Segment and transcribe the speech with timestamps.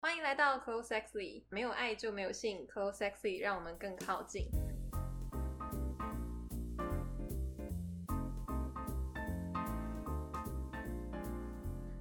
[0.00, 4.48] 欢迎来到 Close Sexy，没有爱就没有性，Close Sexy 让我们更靠近。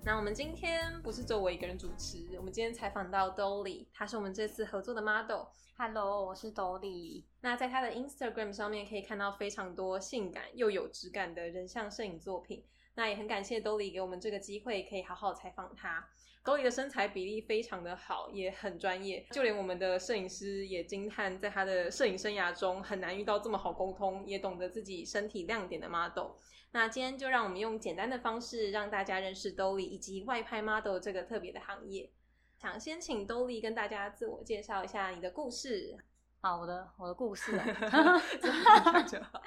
[0.06, 5.48] 那我们今天不是只有我一个人主持，我们今天采访到 Dolly，她是我们这次合作的 model。
[5.76, 7.24] Hello，我是 Dolly。
[7.42, 12.64] 那在她的 Instagram 上面可以看到非常多性感又有质感的人像摄影作品。
[12.98, 16.04] 那也很感谢 Dolly 给我们这个机会，可以好好采访她。
[16.44, 26.32] Dolly 的身材比例非常的好，也很专业，就连我们的摄影师也惊叹，在他的摄影生涯中很难遇到这么好沟通，也懂得自己身体亮点的 model。
[26.72, 32.12] 那今天就让我们用简单的方式让大家认识 Dolly 以及外拍 model 这个特别的行业。
[32.58, 35.96] 想先请 Dolly 跟大家自我介绍一下你的故事。
[36.42, 37.66] 好，我的我的故事啊，
[38.42, 39.40] 这样就好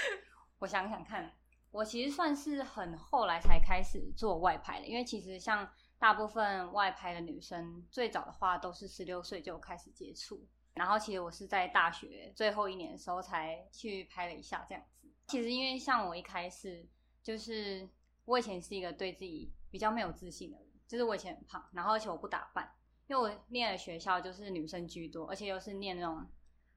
[0.60, 1.30] 我想想看，
[1.74, 10.46] 我其实算是很后来才开始做外拍的，因为其实像大部分外拍的女生，最早的话都是十六岁就开始接触。
[10.74, 15.08] 然后其实我是在大学最后一年的时候才去拍了一下这样子。
[15.26, 16.86] 其实因为像我一开始
[17.24, 17.88] 就是
[18.24, 22.72] 我以前是一个对自己比较没有自信的人，就是我以前很胖，然后而且我不打扮，
[23.08, 26.24] 因为我念的学校就是女生居多，而且又是念那种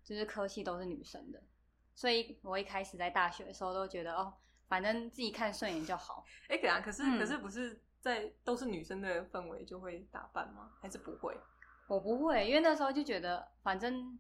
[0.04, 1.44] 就是科系都是女生的，
[1.94, 4.34] 所以我一开始在大学的时候都觉得哦，
[4.68, 6.23] 反正自己看顺眼就好。
[6.50, 10.72] 哎、可啊，可是、嗯可是不是在都是女生的氛围就会打扮吗？
[10.82, 11.36] 还是不会？
[11.88, 14.20] 我不会，因为那时候就觉得反正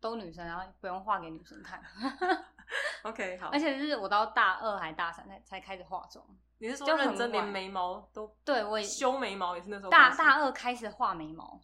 [0.00, 1.82] 都女生，然后不用画给女生看，
[3.02, 3.58] OK，好而。
[3.58, 6.24] 且是我到大二还大三才才开始化妆。
[6.58, 11.60] 你是说认真连眉毛都对我也修眉毛也是那时候大大二开始画眉毛，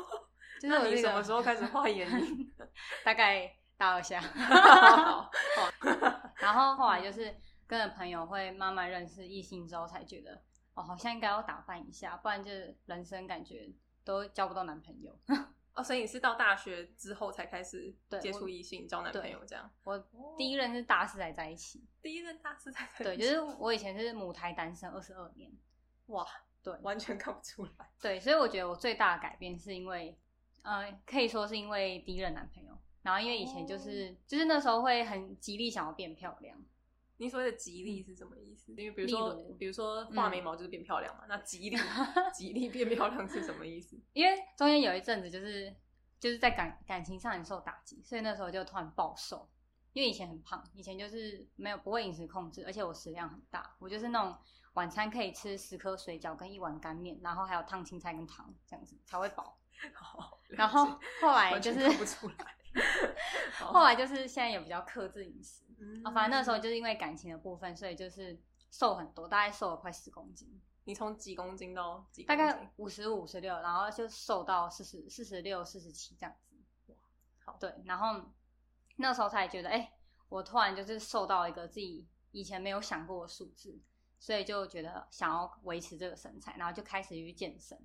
[0.60, 2.54] 就是那你什么时候开始画眼影？
[3.02, 5.30] 大概大二下，好
[6.36, 7.34] 然后后来就是
[7.66, 10.42] 跟着朋友会慢慢认识异性之后，才觉得
[10.74, 13.70] 哦，好像应该要打扮一下，不然就是人生感觉
[14.04, 15.18] 都交不到男朋友。
[15.74, 19.68] 哦，所以你是到大学之后才开始对接触异性、交男朋友这样？
[19.82, 19.98] 我
[20.38, 25.50] 第一任是大四才在一起，第一任大四才对，就是我以前是母胎单身二十二年，
[26.06, 26.24] 哇，
[26.62, 27.90] 对 完全看不出来。
[28.00, 30.16] 对，所以我觉得我最大的改变是因为，
[30.62, 36.56] 呃，可以说是因为第一任男朋友，然后因为以前就是、就是那时候会很极力想要变漂亮，
[37.24, 38.72] 你所谓的吉利是什么意思？
[38.76, 41.76] 因为比如说如，比如说画嗯眉毛就是变漂亮嘛，那吉利
[42.34, 43.98] 吉利变漂亮是什么意思？
[44.12, 45.74] 因为中间有一阵子就是
[46.20, 49.48] 就是在感感情上很受打击，所以那时候就突然暴瘦。
[49.94, 54.36] 因为以前很胖，以前就是没有不会饮食控制，而且我食量很大，我就是那种
[54.72, 59.56] 晚餐可以吃十颗水饺跟一碗干面，然后还有烫青菜跟糖这样子才会饱。
[60.50, 62.56] 然后后来就是不出来。
[63.54, 68.40] 后来就是现在也比较克制饮食，嗯啊，反正那时候就是因为感情的部分，所以就是
[68.70, 72.54] 瘦很多，大概瘦了快十公斤，你从几公斤到几大公斤？
[72.54, 76.56] 概五十五、十六，然后就瘦到四十四十六、四十七这样子。
[76.88, 76.96] 哇
[77.44, 78.30] 好对，然后
[78.96, 79.92] 那时候才觉得，哎、
[80.28, 83.78] 我突然就是瘦到一个自己以前没有想过的数字，
[84.18, 87.78] 所以就觉得想要维持这个身材，然后就开始去健身。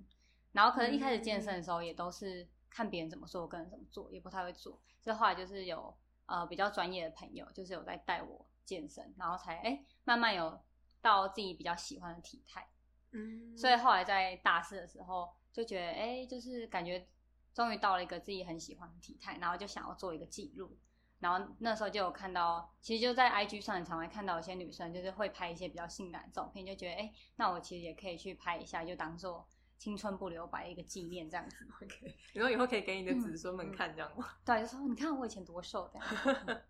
[0.52, 4.80] 然后可能一开始健身的时候也都是看别人怎么做，跟人怎么做，也不太会做。
[5.00, 5.96] 所以后来就是有
[6.30, 10.62] 呃比较专业的朋友，就是有在带我健身，然后才哎、慢慢有
[11.02, 12.66] 到自己比较喜欢的体态。
[13.10, 17.06] 嗯，所以后来在大四的时候就觉得，哎、就是感觉
[17.52, 20.78] 终于到了一个自己很喜欢的体态，然后就想要做一个记录。
[21.18, 29.46] 然后那时候就有看到，其实就在 IG 上，很常会看到有些女生就是会拍一些比较性感的照片，就觉得，哎、那我其实也可以去拍一下，就当做
[29.80, 31.66] 青春不留白一个纪念这样子。
[31.82, 34.28] OK，你说以后可以给你的子孙们嗯看这样吗？
[34.44, 36.62] 对，就说你看我以前多瘦这样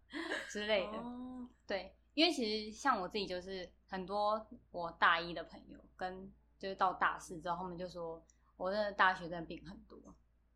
[0.49, 0.99] 之类的。
[0.99, 8.25] 哦对，因为其实像我自己就是很多我大一的朋友跟就是到大四之后，他们就说
[8.57, 9.99] 我真的大学真的病很多。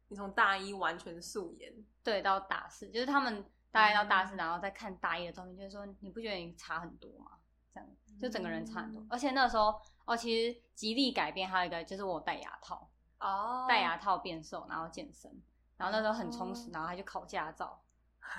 [0.07, 7.33] 你从大一完全素颜，对，到大四就是他们大概到大嗯四，然后再看大一的照片，就是说你不觉得你差很多吗？
[7.73, 7.89] 这样
[8.21, 9.03] 就整个人差很多。
[9.03, 15.31] 嗯而且那时候哦，其实极力改变还有一个就是我戴牙套，哦戴牙套变瘦，然后健身，
[15.77, 17.81] 然后那时候很充实，哦然后还去考驾照。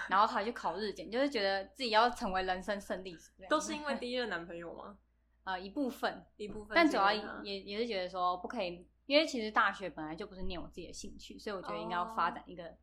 [0.10, 4.98] 然后还去考日检，就是觉得自己要成为人生胜利者，都是因为 第一任男朋友吗？
[5.46, 12.76] 呃一部分，一部分但主要也也是觉得说不可以，因为其实大学本来就不是念我自己的兴趣，所以我觉得应该要发展一个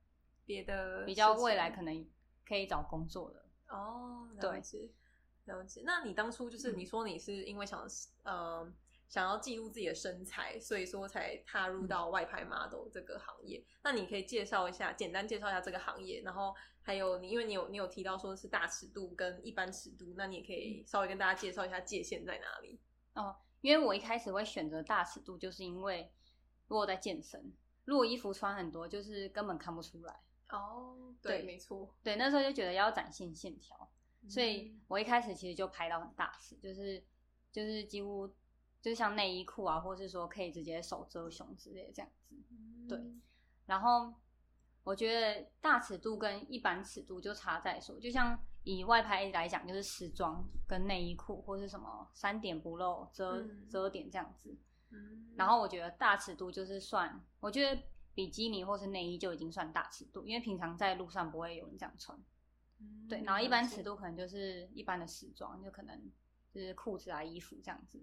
[0.46, 2.06] 别的比较未来可能
[2.46, 3.44] 可以找工作的。
[3.69, 4.88] 哦，对解
[5.44, 5.83] 了解。
[5.85, 7.87] 那你当初就是嗯你说你是因为想
[8.23, 8.73] 呃
[9.09, 13.62] 想要记录自己的身材，所以说才踏入到外拍 model 这个行业。
[13.83, 22.81] 那你可以介绍一下，简单介绍一下这个行业，然后还有你，因为你有你有提到说是大尺度跟一般尺度，那你也可以稍微跟大家介绍一下界限在哪里。
[23.15, 26.11] 哦，因为我一开始会选择大尺度，就是因为
[26.69, 27.53] 如果在健身，
[27.85, 30.21] 如果衣服穿很多，就是根本看不出来。
[30.49, 31.95] 哦，对，对没错。
[32.03, 33.92] 对，那时候就觉得要展现线条，
[34.29, 37.03] 所以嗯我一开始其实就拍到很大尺，就是
[37.51, 38.29] 就是几乎
[38.81, 42.35] 就是像内衣裤啊，或是说可以直接手遮胸之类的这样子。
[42.89, 43.21] 对嗯
[43.67, 44.13] 然后
[44.85, 54.57] 我觉得大尺度跟一般尺度就差在说，就像以外拍来讲，就是时装跟内衣裤或是什么三点不露、遮、嗯遮点这样子。
[54.91, 57.83] 嗯然后我觉得大尺度就是算，我觉得
[58.15, 62.19] 比基尼或是内衣就已经算大尺度，因为平常在路上不会有人这样穿。
[62.82, 66.11] 嗯对，然后一般尺度可能就是一般的时装，就可能
[66.50, 68.02] 就是裤子啊、衣服这样子。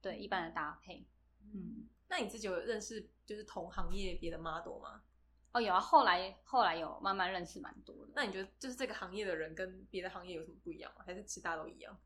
[0.00, 1.06] 对，一般的搭配。
[1.52, 5.02] 嗯，那你自己有认识就是同行业别的 model 吗？
[5.52, 8.12] 哦，有啊，后来后来有慢慢认识蛮多的。
[8.14, 11.02] 那你觉得就是这个行业的人跟别的行业有什么不一样吗？
[11.04, 11.96] 还是其他都一样？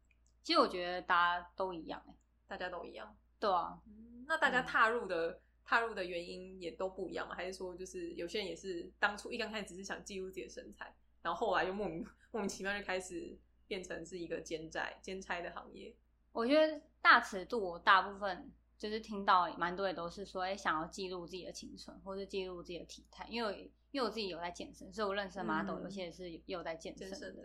[0.42, 2.14] 其实我觉得大家都一样哎、
[2.46, 3.16] 大家都一样？
[3.38, 7.34] 对啊，嗯，那大家嗯踏入的、踏入的原因也都不一样吗？
[7.34, 10.94] 还是说就是有些人也是当初一刚开始只是想记录自己的身材，
[11.24, 13.36] 然后后来就莫名莫名其妙就开始
[13.66, 15.96] 变成是一个兼债兼差的行业？
[16.32, 27.16] 我觉得大尺度，我大部分就是听到蛮多也都是说，哎、想要记录自己的青春，或是记录自己的体态，因为因为我自己有在健身，所以我认识的 model、嗯有些也是也有在健身的。
[27.16, 27.42] 健身的，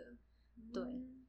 [0.74, 1.26] 对嗯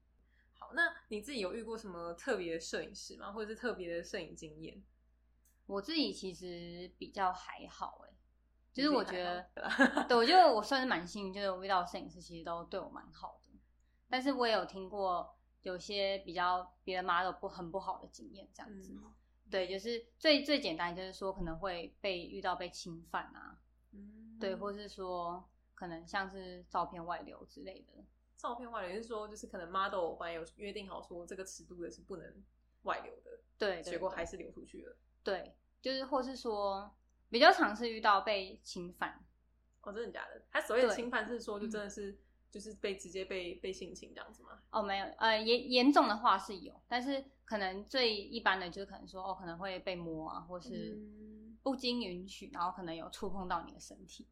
[0.59, 3.31] 好，那你自己有遇过什么特别的摄影师吗？
[3.31, 4.83] 或者是特别的摄影经验？
[5.67, 8.10] 我自己其实比较还好哎、
[8.81, 9.47] 就是我觉得
[10.09, 13.59] 对 我觉得我算是蛮幸运，就是我遇到的摄影师其实都对我蛮好的，
[14.09, 18.93] 但是我也有听过有些比较别的 model 不很不好的经验，这样子。
[18.95, 19.15] 嗯
[19.51, 23.59] 对，就是最最简单，就是说可能会被遇到被侵犯啊，
[23.91, 25.45] 嗯对，或是说
[25.75, 28.05] 可能像是照片外流之类的。
[28.37, 32.45] 照片外流，也是说就是可能 model 本来有约定好说这个尺度的是不能
[32.83, 34.97] 外流的，对结果还是流出去了。
[35.25, 36.95] 对，就是或是说
[37.31, 39.25] 比较常是遇到被侵犯，
[39.83, 40.43] 哦，真的假的？
[40.51, 42.19] 他所谓的侵犯是说就真的是、
[42.51, 44.61] 就是被直接被被性侵这样子吗？
[44.71, 54.27] 哦，没有，呃，严严重的话是有，但是可能最一般的就是可能说，哦，可能会被摸啊，或是嗯不经允许，然后可能有触碰到你的身体。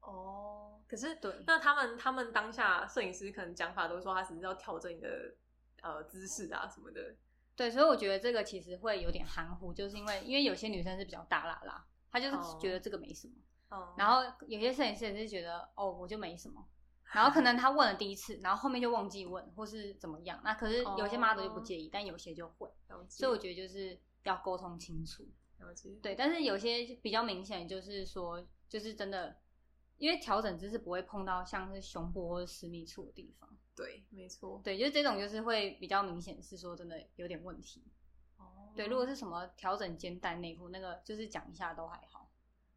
[0.00, 5.34] 哦，可是对那他们他们当下摄影师可能讲法都是说他只是要调整你的
[5.80, 7.14] 呃姿势啊什么的。
[7.54, 13.34] 对，所以我觉得这个其实会有点含糊，就是因为因为有些女生是比较大啦啦，她就是哦觉得这个没什么，
[13.70, 13.94] 哦。
[13.98, 16.64] 然后有些摄影师也是觉得哦我就没什么，
[17.12, 22.70] 然后可能他问了第一次，然后后面就忘记问或是怎么样，那可是有些 model 就不介意，但有些就会，
[23.08, 25.26] 所以我觉得就是要沟通清楚。
[26.02, 29.36] 对，但是有些比较明显，就是说，就是真的，
[29.96, 33.48] 因为调整姿势不会碰到像是胸部或者私密处的地方。
[33.76, 34.60] 对，没错。
[34.64, 37.80] 对，就是这种就是会比较明显，是说真的有点问题。
[38.72, 42.28] 哦对，如果是什么调整肩带内裤，那个就是讲一下都还好。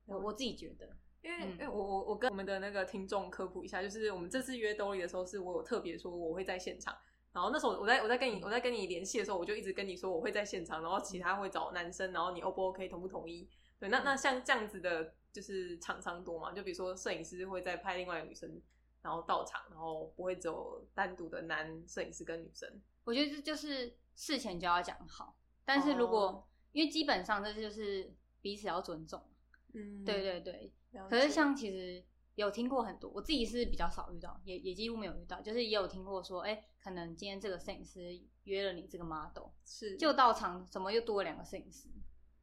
[0.05, 6.95] 我我自己觉得，因为、嗯因为我我我跟我们的那个听众科普一下，就是我们这次约兜里的时候，是我有特别说我会在现场。
[7.33, 13.49] 然后那时候我在我在跟你我在跟你联系的时候，我就一直跟你说我会在现场，然后其他会找男生，然后你 O 不 OK 同不同意？
[13.77, 16.53] 对，那那像这样子的，就是厂商多嘛？
[16.53, 18.61] 就比如说摄影师会再拍另外一个女生，
[19.01, 22.69] 然后到场，然后不会只有单独的男摄影师跟女生。
[23.03, 25.35] 我觉得这就是事前就要讲好。
[25.65, 29.23] 但是如果、哦因为基本上这就是彼此要尊重，
[29.73, 30.73] 嗯对对对，
[31.09, 32.03] 可是像其实
[32.33, 41.87] 有听过很多，我自己是比较少遇到，也也几乎没有遇到，就是也有听过说，哎、可能今天这个摄影师约了你这个 model，是就到场怎么又多了两个摄影师？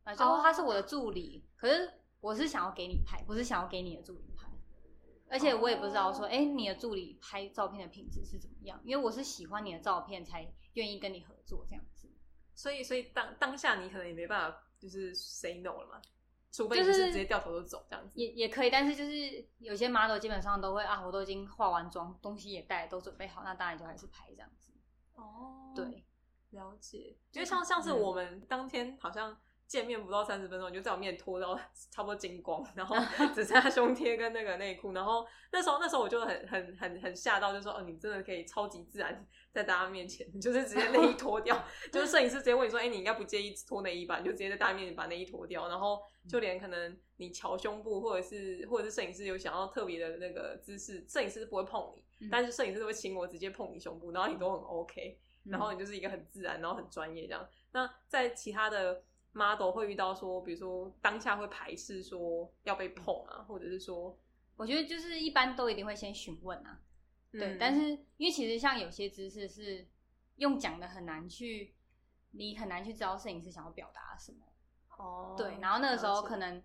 [0.05, 4.49] 啊，就哦说他是我的助理，可是我是想要给你拍，不是想要给你的助理拍。
[5.29, 8.81] 而且我也不知道说，哦哎、你的助理拍照片的品质是怎么样？
[8.83, 11.92] 因为我是喜欢你的照片才愿意跟你合作这样子。
[12.63, 16.01] 所以所以当当下你可能也没办法就是 say no 了嘛，
[16.53, 18.17] 除非你就是是直接掉头就走这样子。
[18.21, 24.71] 也也可以，但是就是有些 model 基本上都会啊，我都已经化完妆，东西也带，都准备好，那当然就还是拍这样子。
[25.17, 26.05] 哦对，
[26.51, 27.17] 了解。
[27.33, 31.59] 因为像像是嗯我们当天好像见面不到三十分钟，你就在我面前脱到
[31.91, 32.95] 差不多精光，然后
[33.35, 34.93] 只剩下胸贴跟那个内裤。
[34.93, 44.19] 然后那时候那时候我就很很很很吓到，就说哦，你真的可以超级自然在大家面前，你就是直接内衣脱掉， 就是摄影师直接问你说，哎、你应该不介意脱内衣吧？
[44.19, 55.19] 你就直接在大家面前把内衣脱掉，然后就连可能你瞧胸部，或者是或者是摄影师有想要特别的那个姿势，摄影师不会碰你，嗯但是摄影师都会请我直接碰你胸部，然后你都很 OK。
[55.45, 57.45] 然后嗯你就是一个很自然，然后很专业这样。
[57.73, 64.17] 那在其他的 model 会遇到说，比如说当下会排斥说要被碰啊，或者是说，
[64.57, 66.81] 我觉得就是一般都一定会先询问啊，
[67.33, 67.55] 对。
[67.55, 69.89] 嗯但是因为其实像有些姿势是
[70.37, 71.75] 用讲的很难去，
[72.31, 74.39] 你很难去知道摄影师想要表达什么。
[74.97, 76.63] 哦，对，然后那个时候可能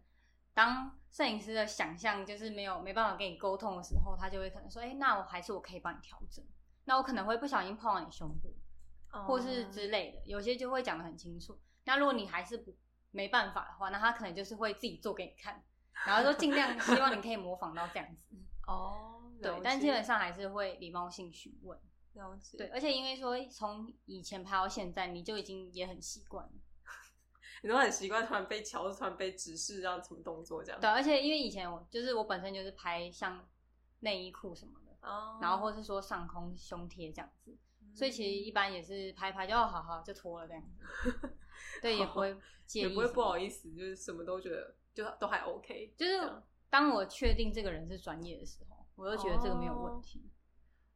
[0.54, 6.44] 当摄影师的想象就是没有没办法跟你沟通的时候，他就会可能说，哎、那我还是我可以帮你调整，
[6.86, 8.54] 那我可能会不小心碰到你胸部，
[9.26, 11.58] 或是哦之类的，有些就会讲的很清楚。
[11.86, 12.76] 那如果你还是不
[13.12, 15.64] 没办法的话，那他可能就是会自己做给你看，
[16.06, 18.36] 然后说尽量希望你可以模仿到这样子。
[18.68, 21.80] 哦，对，但基本上还是会礼貌性询问。
[22.14, 22.58] 了解。
[22.58, 26.52] 对，，而且因为说从以前拍到现在，你就已经也很习惯了。
[27.64, 30.80] 你都很习惯突然被瞧，突然被指示要什么动作这样。
[30.80, 33.48] 对，而且因为以前我就是我本身就是拍像
[34.00, 37.58] 内衣裤什么的，哦，然后或是说上空胸贴这样子，
[37.96, 41.30] 所以其实一嗯般也是拍拍就哦好好就脱了这样子。
[41.82, 45.94] 对，也不会介意，也不会不好意思，就是什么都觉得就都还 OK。
[45.98, 50.30] 就是当我确定这个人是专业的时候，我就觉得这个没有问题。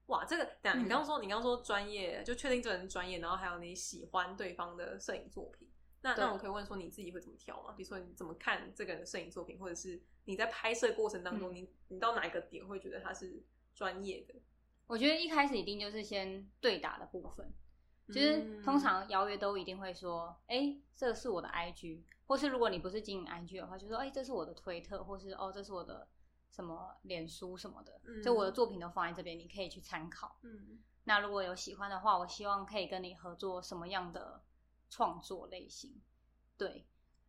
[0.08, 5.70] 哇，这个等下你嗯刚刚说你刚刚说专业，就确定这个人是专业，然后还有你喜欢对方的摄影作品。
[6.02, 7.74] 那那我可以问说你自己会怎么挑吗？
[7.78, 13.42] 比如说你怎么看这个人的摄影作品，或者是你在拍摄过程当中，嗯你你到哪一个点会觉得他是
[13.74, 14.34] 专业的？
[14.88, 17.54] 我觉得一开始一定就是先对打的部分，
[18.08, 26.06] 就是嗯通常邀约都一定会说，哎、这是我的 IG，或是如果你不是经营 IG 的话，就说，哎、这是我的推特，或是哦，这是我的
[26.52, 30.38] 什么脸书什么的，嗯就我的作品都放在这边，你可以去参考。
[30.44, 34.44] 嗯那如果有喜欢的话，我希望可以跟你合作什么样的
[34.90, 36.00] 创作类型，
[36.58, 36.86] 对。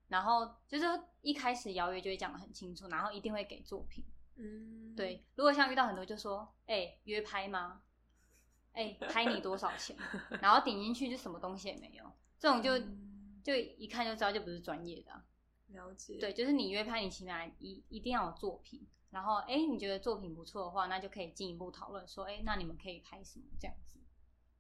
[0.09, 0.85] 然后就是
[1.23, 4.05] 一开始邀约就会讲的很清楚，然后一定会给作品。
[4.37, 7.83] 嗯，对，如果像遇到很多就说，哎、约拍吗？
[8.75, 9.97] 哎、拍你多少钱？
[10.43, 15.25] 然后点进去就什么东西也没有，这种就、嗯就一看就知道就不是专业的啊、
[15.69, 16.19] 了解。
[16.21, 24.01] 对，就是你约拍，你起码一一定要有作品，然后哎、你觉得作品不错的话，那就可以进一步讨论说，哎、那你们可以拍什么这样子。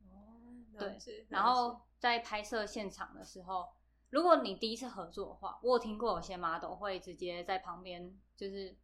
[0.04, 1.26] 哦，对。
[1.30, 3.72] 然后在拍摄现场的时候，
[4.10, 8.76] 如果你第一次合作的话，我有听过有些 model 会直接在旁边就是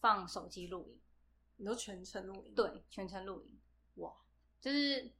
[0.00, 1.00] 放手机录影，
[1.58, 3.60] 你都全程录影，对，全程录影。
[3.94, 4.12] 哇，
[4.60, 5.14] 就是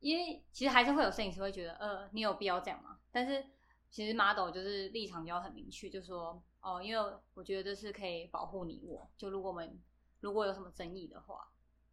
[0.00, 2.98] 因为其实还是会有摄影师会觉得，呃，你有必要这样吗？
[3.12, 3.44] 但是
[3.90, 9.80] 其实 model 就是立场就要很明确，就说哦，因为我觉得这是可以保护你我，就如果我们
[10.20, 11.48] 如果有什么争议的话，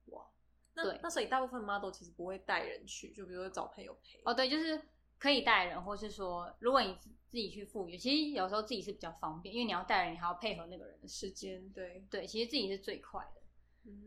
[0.05, 0.25] 哇，
[0.73, 4.21] 那对那所以大部分 model 其实不会带人去，就比如说找朋友陪。
[4.25, 4.81] 哦，对，就是
[5.19, 13.41] 可以带人，或是说如果你自自己去赴约，其实有时候自己是比较方便，因为你要带人，你还要配合那个人的时时间对对，其实自己是最快的。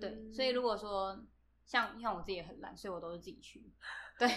[0.00, 1.24] 对，嗯所以如果说
[1.64, 3.70] 像像我自己也很懒，所以我都是自己去。
[4.18, 4.28] 对，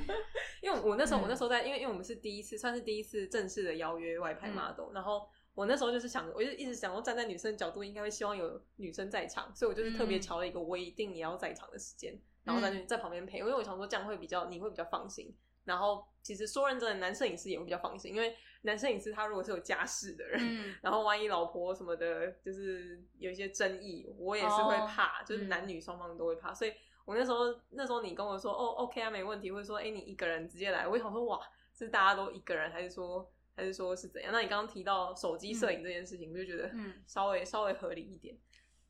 [0.62, 10.20] 因为我那时候，嗯我那时候在，因为因为我们是第一次，算是第一次正式的邀约外拍嗯 model，、然后我那时候就是想，我就一直想要站在女生的角度，应该会希望有女生在场，所以我就是特别嗯。
[10.20, 15.36] 瞧了一个我一定也要在场的时间，然后在那在旁边陪，因为我想说这样会比较你会比较放心。
[15.64, 25.48] 然后其实说认真的，男摄影师也会比较放心，因为男摄影师他如果是有家室的人，嗯，然后万一老婆什么的，就是有一些争议，我也是会哦怕，就是嗯。
[25.48, 26.72] 男女双方都会怕，所以
[27.04, 27.38] 我那时候
[27.70, 31.40] 那时候你跟我说哦，OK 啊，没问题，或者说哎你一个人直接来，我就想说哇，
[31.74, 34.32] 是大家都一个人，还是说还是说是怎样？
[34.32, 38.38] 那你刚刚提到手机摄影这件事情，我就觉得嗯 稍微稍微合理一点。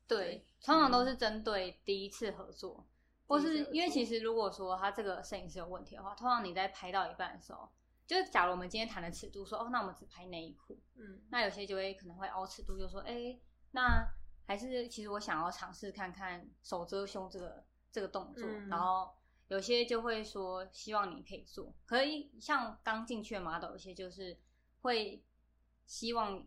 [0.07, 2.87] 对，通常都是针对第一次合作，
[3.27, 7.67] 或是因为其实如果说他这个摄影师有问题的话，通常你在拍到一半的时候，
[8.05, 13.39] 就是假如我们今天谈的尺度说，哦，那我们只拍内衣裤，嗯那有些就会可能会凹尺度，就说，哎、
[13.71, 14.07] 那
[14.45, 19.11] 还是其实我想要尝试看看手遮胸这个这个动作，嗯然后
[19.49, 24.35] 有些就会说希望你可以做，可以像刚进去的 model，有些就是
[24.81, 25.23] 会
[25.85, 26.45] 希望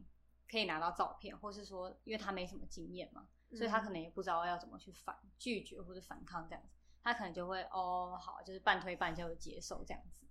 [0.51, 6.69] 可以拿到照片，或是说因为他没什么经验嘛，所以他可能也不知道要怎么去反拒绝或者反抗这样子，
[7.03, 10.27] 他可能就会哦好，就是半推半就接受这样子。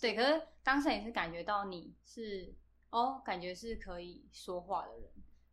[0.00, 2.52] 对，可是当摄影师感觉到你是
[2.90, 5.08] 哦，感觉是可以说话的人，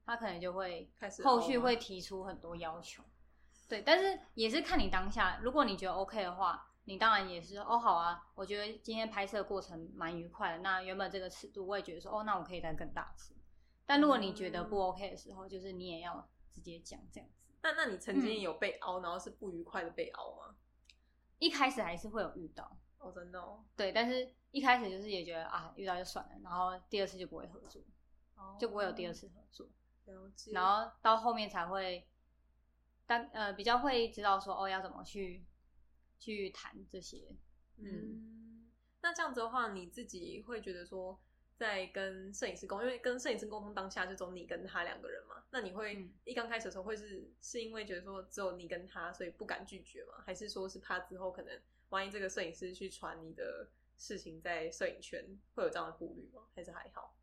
[0.06, 0.92] 他可能就会
[1.24, 3.04] 后续会提出很多要求。
[3.70, 10.60] 对，但是也是看你当下，如果你觉得 OK 的话，你当然也是哦好啊，我觉得今天拍摄过程蛮愉快的。
[10.60, 13.36] 那原本这个尺度我也觉得说哦，那我可以再更大尺。
[13.86, 17.54] 但如果你觉得不 OK 的时候，就是你也要直接讲这样子。
[17.62, 20.56] 那那你曾经嗯有被凹，然后是不愉快的被凹吗？
[21.40, 27.82] 一开始还是会有遇到，哦，真的哦，对，但是一开始就是也觉得啊遇到就算了，然后第二次就不会合作。
[28.60, 29.68] 就不会有第二次合作，
[30.06, 30.52] 了解。
[30.52, 32.08] 然后到后面才会，
[33.08, 35.44] 但呃比较会知道说哦要怎么去
[36.20, 37.36] 去谈这些，
[37.78, 38.70] 嗯，
[39.02, 41.20] 那这样子的话，你自己会觉得说，
[41.56, 50.24] 在跟摄影师沟通，因为跟摄影师沟通当下就只有你跟他两个人嘛，那你会、嗯一刚开始的时候会是是因为觉得说只有你跟他，所以不敢拒绝吗？
[50.26, 56.44] 还是说是怕之后可能万一这个摄影师去传你的事情在摄影圈，会有这样的顾虑吗？
[56.56, 57.16] 还是还好？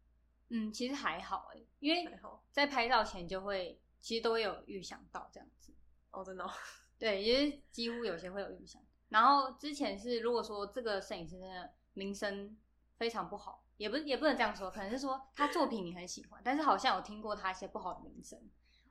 [0.48, 2.18] 嗯，其实还好哎，因为
[2.50, 5.72] 在拍照前就会，其实都会有预想到这样子。
[6.10, 6.50] 哦，真的、哦，
[6.98, 8.82] 对，因为几乎有些会有预想。
[9.08, 12.56] 然后之前是如果说这个摄影师真的名声
[12.96, 18.38] 非常不好，也不是也不能这样说，可能是说他作品你很喜欢，但是好像有听过他一些不好的名声，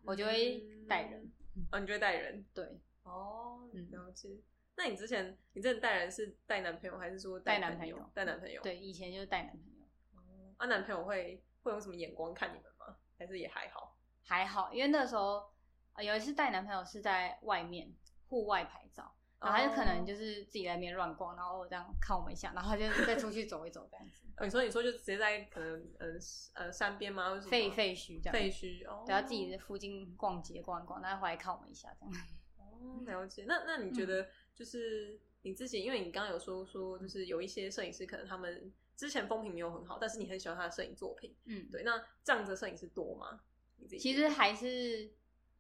[0.03, 1.31] 我就会带人。
[1.72, 4.39] 哦，你就会带人对，哦，嗯了解。
[4.75, 8.62] 那你之前你真的带人是带男朋友还是说带男朋友带男朋友？
[8.63, 12.98] 对，以前就是带男朋友，哦，啊，男朋友会会用什么眼光看你们吗？
[13.19, 13.95] 还是也还好？
[14.24, 15.52] 还好，因为那时候、
[15.93, 17.93] 呃有一次带男朋友是在外面
[18.27, 19.13] 户外拍照。
[19.39, 26.07] 然后他就可能就是自己在那边乱逛，然后这样看我们一下，然后他就再出去走一走这样子， 哦，你说你说就直接在可能呃
[26.53, 27.38] 呃山边吗？
[27.41, 32.13] 废废墟这样，废墟哦，对，他自己在附近逛街逛一逛，然后回来看我们一下这样。
[32.57, 33.43] 哦，了解。
[33.45, 41.83] 那那你觉得就是你自己，因为你刚刚有说说，就是有一些摄影师可能他们之前风评没有很好，但是你很喜欢他的摄影作品，嗯，对。
[41.83, 43.41] 那这样子的摄影师多吗？
[43.75, 45.12] 你自己其实还是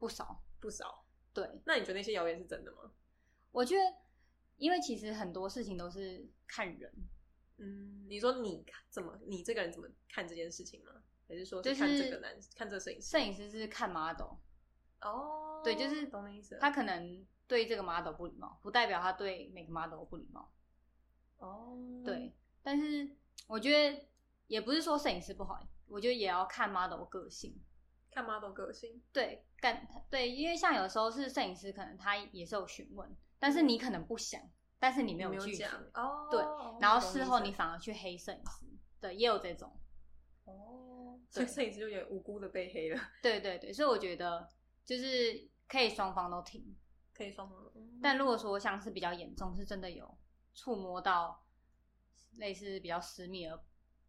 [0.03, 0.43] 不少。
[0.59, 1.05] 不少。
[1.33, 2.91] 对，那你觉得那些谣言是真的吗？
[3.53, 3.83] 我觉得，
[4.57, 6.93] 因为其实很多事情都是看人，
[7.55, 10.91] 嗯，你说你怎么，你这个人怎么看这件事情吗？
[11.25, 13.07] 还是说是看这个男，看这个摄影师？
[13.11, 14.35] 摄影师是看 model，
[14.99, 16.57] 哦，对就是懂你意思。
[16.59, 20.51] 他可能对这个 model 不礼貌，不代表他对每个 model 不礼貌。
[21.37, 23.09] 哦，对，但是
[23.47, 24.05] 我觉得
[24.47, 27.57] 也不是说摄影师不好，我觉得也要看 model 个性。
[28.13, 34.41] 看 model 个性，对，干对，因为像有时候是摄影师，可能他也是有询问，但是你可能不想，
[34.79, 35.65] 但是你没有拒绝，
[35.95, 36.27] 哦。
[36.29, 36.41] 对
[36.79, 38.65] 然后事后你反而去黑摄影师，
[39.01, 39.75] 对，也有这种。
[40.45, 44.47] 哦，所以对摄影师就有点无辜的被黑了，对对对，所以我觉得
[44.85, 46.75] 就是可以双方都听，
[47.13, 47.57] 可以双方。
[47.75, 50.17] 嗯但如果说像是比较严重，是真的有
[50.53, 51.43] 触摸到
[52.37, 53.63] 类似比较私密的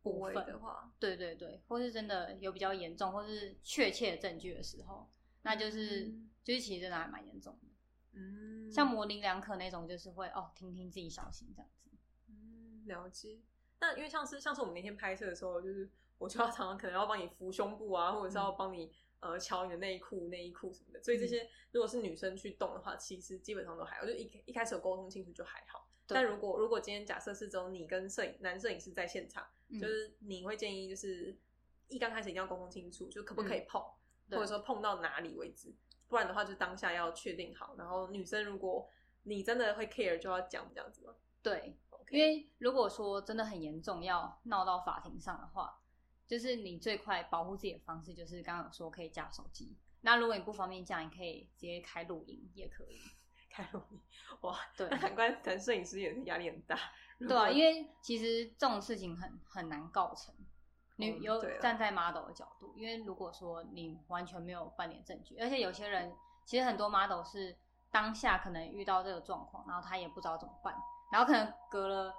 [0.05, 5.11] 部部位分的话，对对对，或是真的有比较严重，或是确切的证据的时候，
[5.43, 7.69] 那就是、嗯就是其实真的还蛮严重的。
[8.13, 11.91] 嗯，像模棱两可那种，就是会哦，听听自己小心这样子。
[12.29, 13.41] 嗯，了解。
[13.81, 21.03] 那因为像是像是我们那天拍摄的时候，就是我就要 常常可能要帮你扶胸部啊，或者是要帮你、呃瞧你的内裤、内衣裤什么的。
[21.03, 25.84] 所以这些如果是女生去动的话，其实基本上都还好，就一一开始有沟通清楚就还好。
[26.07, 26.15] 对。
[26.15, 29.81] 但如果如果今天假设是只有你跟摄影男摄影师在现场，嗯。
[29.81, 31.37] 就是你会建议就是
[31.89, 33.83] 一刚开始一定要沟通清楚，就可不可以碰，
[34.29, 35.75] 对或者说碰到哪里为止，
[36.09, 37.75] 不然的话就当下要确定好。
[37.77, 38.89] 然后女生如果
[39.25, 41.15] 你真的会 care，就要讲这样子吗？
[41.43, 41.77] 对
[42.11, 45.81] 因为如果说真的很严重，要闹到法庭上的话，
[46.27, 49.75] 就是你最快保护自己的方式，就是刚刚有说可以架手机。
[50.03, 53.01] 那如果你不方便架，你可以直接开录音也可以。
[53.55, 54.01] 开录音，
[54.41, 56.77] 哇，对那难怪男摄影师也是压力很大。
[57.21, 60.35] 对啊，因为其实这种事情很很难告成。
[60.97, 66.13] 你嗯有站在 model 的角度，因为如果说你完全没有半点证据，而且有些人
[66.45, 67.57] 其实很多 model 是
[67.91, 70.75] 当下可能遇到这个状况，然后他也不知道怎么办，
[71.13, 72.15] 然后可能隔了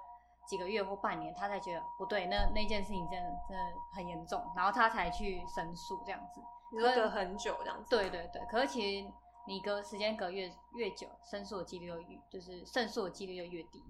[0.46, 6.40] 几个月或半年，他才觉得不对，那那件事情真的真的很严重，然后他才去申诉这样子。
[6.72, 9.12] 隔很久这样子，对对对，可是其实
[9.48, 13.80] 你隔时间隔越越久，申诉的几率就越就是胜诉的几率就越低。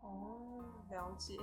[0.00, 1.36] 哦，了解。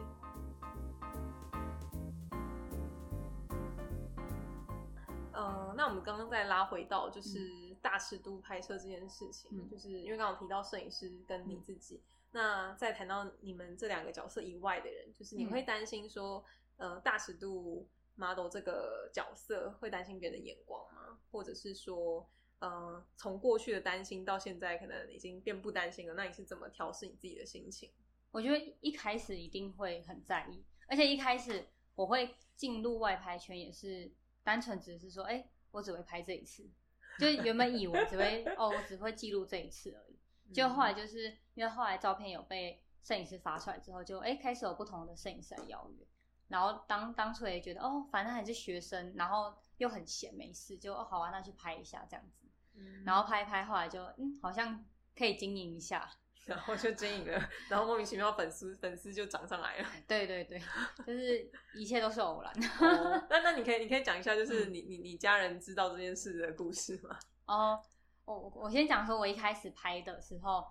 [5.34, 16.44] 呃，那我们刚刚再拉回到就是大尺度拍摄这件事情，嗯就是因为刚刚提到摄影师跟你自己，那再谈到你们这两个角色以外的人，就是你嗯会担心说，
[16.78, 21.20] 呃，大尺度 model 这个角色会担心别人的眼光吗？
[21.32, 22.28] 或者是说，
[22.60, 27.92] 呃，从过去的担心到现在可能已经变不担心了，那你是怎么调试你自己的心情？
[28.32, 34.12] 我觉得一开始一定会很在意，而且一开始我会进入外拍圈也是
[34.44, 36.70] 单纯只是说，哎、我只会拍这一次，
[37.18, 40.54] 就原本以为只会 哦，我只会记录这一次而已。
[40.54, 46.06] 结果后来就是因为后来照片有被摄影师发出来之后就，哎开始有不同的摄影师来邀约，
[46.50, 52.48] 然后当当初也觉得哦，反正还是学生，然后又很闲没事，就哦好啊，那去拍一下这样子，
[52.80, 54.84] 嗯然后拍一拍，后来就嗯好像
[55.18, 56.10] 可以经营一下，
[56.46, 59.88] 然后就经营了， 然后莫名其妙粉丝粉丝就涨上来了。
[60.08, 60.62] 对对对，
[61.06, 62.52] 就是一切都是偶然。
[62.82, 67.18] 哦 那那你可以你可以讲一下，就是你你你家人知道这件事的故事吗？
[67.46, 67.82] 哦，
[68.26, 70.64] 我我我先讲说，我一开始拍的时候，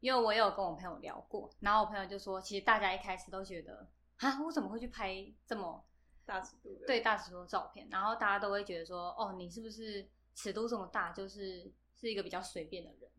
[0.00, 5.14] 因为我有跟我朋友聊过，然后我朋友就说，其实大家一开始都觉得，啊，我怎么会去拍
[5.46, 5.84] 这么
[6.24, 7.88] 大尺度的，对大尺度的照片？
[7.90, 13.10] 然后大家都会觉得说，哦，你是不是尺度这么大，就是是一个比较随便的人？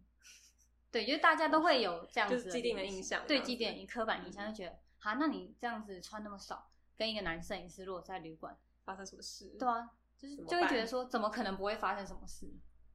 [0.92, 9.56] 对，就是大家都会有这样子就是既定的印象对，既定的刻板印象，就觉得，啊，那你这样子穿那么少，跟一个男摄影师如果在旅馆发生什么事？
[9.60, 12.48] 对啊，就是就会觉得办说，怎么可能不会发生什么事？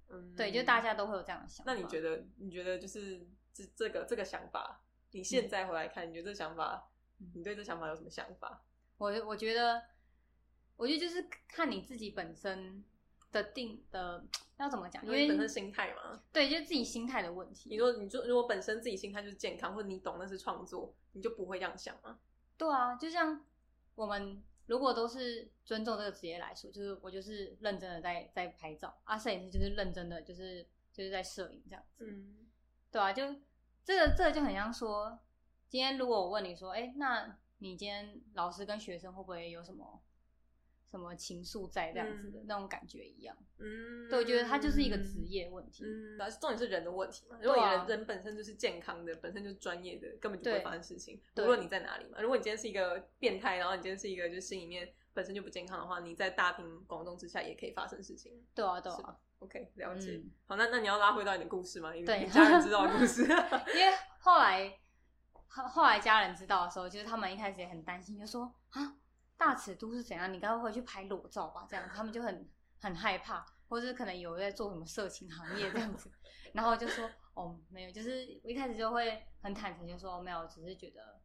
[0.08, 0.80] 嗯，对，就大。
[0.80, 1.72] 家都会有这样的想法。
[1.72, 2.24] 那你觉得？
[2.38, 8.64] 你觉得就是这这个这个想法，你现在回来看，你觉得这想法，嗯你对这想法有什么想法？
[8.96, 9.82] 我我觉得，
[10.76, 12.82] 我觉得就是看你自己本身
[13.32, 14.24] 的定的
[14.58, 16.22] 要怎么讲，因为本身心态嘛。
[16.32, 17.78] 对，就是自己心态的问题你。
[17.78, 22.18] 说，你就如果本身自己心态就是健康，或者你懂那是创作，你就不会这样想吗？
[22.56, 23.44] 对啊，就像
[23.94, 32.04] 我们如果都是尊重这个职业来说，就是我就是认真的在在拍照啊，摄影师就是认真的就是就是在摄影这样子。
[32.04, 32.46] 嗯，
[32.90, 33.22] 对啊，就
[33.84, 35.18] 这个这个就很像说，
[35.68, 40.02] 今天如果我问你说，哎，那你今天老师跟学生会不会有什么
[40.90, 43.36] 什么情愫在这样子的、嗯那种感觉一样？
[43.58, 45.84] 嗯，对，我觉得它就是一个职业问题。
[45.84, 47.38] 嗯，而重点是人的问题嘛。
[47.40, 51.20] 如果人人本身就是健康的，本身就是专业的，根本就不会对发生事情。
[51.34, 60.12] 对无论你在哪里嘛，如果你今天是一个变态，然后你今天是一个就是心里面本身就不健康的话，你在大庭广众之下也可以发生事情，对啊，对啊，？OK，了解。
[60.12, 61.92] 嗯好，那那你要拉回到你的故事吗？
[61.92, 63.22] 你对你家人知道的故事。
[63.74, 64.76] 因为后来
[65.46, 68.96] 后后来家人知道的时候，就是他们一开始也很担心，就说啊，
[69.40, 70.30] 大尺度是怎样？
[70.30, 71.66] 你该不会去拍裸照吧？
[71.66, 72.46] 这样他们就很
[72.78, 76.12] 很害怕，或是可能有在做什么色情行业这样子，
[76.52, 81.22] 然后就说哦没有，就是我一开始就会很坦诚，就说、哦、没有，只是觉得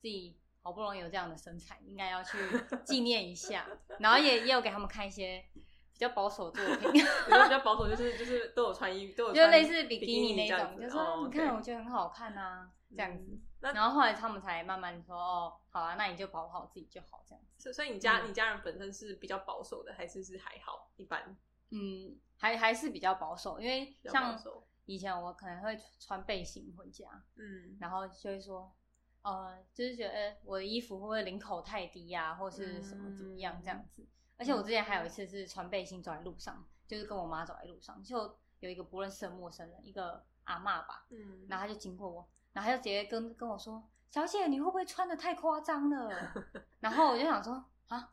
[0.00, 2.38] 自己好不容易有这样的身材，应该要去
[2.82, 3.68] 纪念一下，
[4.00, 5.44] 然后也也有给他们看一些
[5.92, 6.92] 比较保守的作品。
[7.26, 13.38] 比较保守，就是就是都有穿衣，都有就类似比比基尼那种，就说、哦你看，我觉得很好看啊，这样子。
[13.60, 17.62] 然后后来他们才慢慢说，哦，好啊，那你就保护好自己就好，这样子。
[17.62, 21.36] 所所以你家、嗯你家人本身是比较保守的，还是是还好一般？
[21.70, 24.38] 嗯，还还是比较保守，因为像。
[24.86, 28.74] 以前我可能会穿背心回家，嗯，然后就会说，
[29.22, 34.04] 呃，就是觉得呃我的衣服会不会领口太低呀、或是什么怎么样这样子。
[34.36, 46.32] 而且我之前还有一次是穿背心走在路上，就是跟我妈走在路上，就有一个不认识的陌生人，一个阿嬷吧，嗯，然后他就经过我，然后他就直接跟跟我说：“小姐，你会不会穿的太夸张了？”
[46.80, 48.10] 然后我就想说：“啊，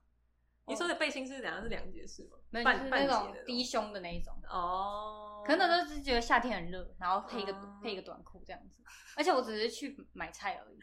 [0.65, 1.61] 你说的背心是怎样？
[1.61, 2.37] 是两节式吗？
[2.49, 4.33] 没有，是那种低胸的那一种。
[4.49, 8.81] 哦，可能那时候是觉得夏天很热，然后配一个、哦配一个短裤这样子，
[9.15, 10.79] 而且我只是去买菜而已。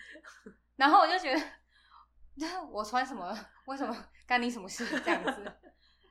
[0.77, 3.37] 然后我就觉得，我穿什么？
[3.67, 4.85] 为什么干你什么事？
[5.01, 5.53] 这样子。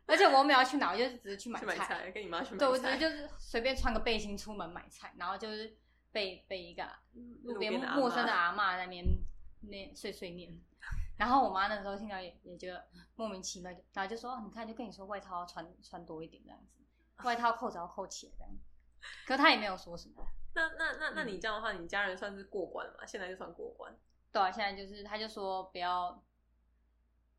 [0.06, 2.58] 而且我又没有要去哪，我就只是去买菜，跟你妈去买菜。
[2.58, 5.74] 对，我只是就是随便穿个背心出门买菜，然后就是
[6.14, 6.90] 被被一个
[7.44, 9.04] 路边陌生的阿嬷在那边
[9.60, 10.58] 那碎碎念，
[11.18, 16.82] 然后我妈那时候听到也也觉得莫名其妙，然后就说：“哦，你看，就跟你说外套要穿穿多一点这样子，
[17.26, 18.52] 外套扣子要扣起来这样。”
[19.28, 20.26] 可她也没有说什么。
[20.56, 23.06] 那那那那嗯你这样的话，你家人算是过关了嘛？
[23.06, 23.94] 现在就算过关。
[24.32, 26.24] 对啊，现在就是他就说不要，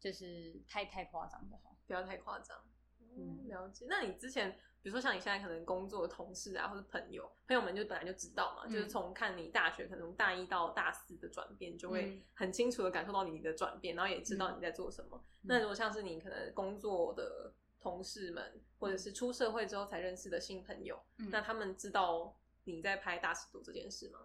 [0.01, 1.77] 就是太太夸张就好。
[1.87, 2.59] 不要太夸张。
[2.99, 3.87] 嗯嗯，了解。
[3.89, 12.23] 那你之前，比如说像你现在可能工作的同事啊，或者朋友，朋友们就本来就知道嘛，嗯就是从看你大学可能大一到大四的转变，就会嗯。
[12.35, 15.19] 很清楚的感受到你的转变，然后也知道你在做什么。
[15.41, 15.45] 嗯。
[15.45, 21.31] 那如果像是你可能工作的同事们，或者是出社会之后才认识的新朋友，嗯。
[21.31, 24.19] 那他们知道你在拍大尺度这件事吗？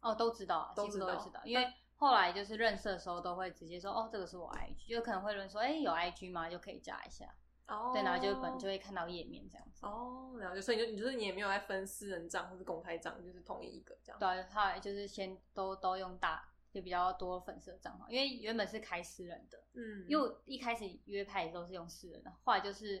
[0.00, 6.48] 哦，都知道啊，都知道知道，因为后来就是认识的时候都会直接说，哦，这个是我 IG，就可能会问说，哎、有 IG 吗？
[6.48, 7.26] 就可以加一下，
[7.68, 9.86] 哦对，然后就本就会看到页面这样子。
[9.86, 10.60] 哦，然后就。
[10.60, 14.18] 所以你就你就是你也没有在分私人账或是公开账，就是统一一个这样。
[14.18, 22.96] 对啊，后来就是先都都用大，就比较多粉丝的账号，因为原本是开私人的，嗯，因为我一开始约拍也都是用私人的，后来就是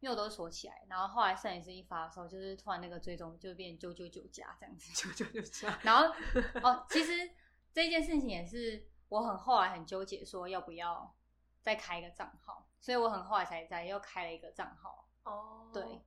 [0.00, 5.78] 因为我都锁起来，然后后来摄影师一发的时候，就是突然那个追踪就变九九九加这样子，九九九加。
[5.82, 6.14] 然后
[6.62, 7.12] 哦，其实
[7.72, 11.14] 这件事情也是我很后来很纠结，说要不要
[11.60, 16.00] 再开一个账号，所以我很后来才在又开了一个账号，哦，对，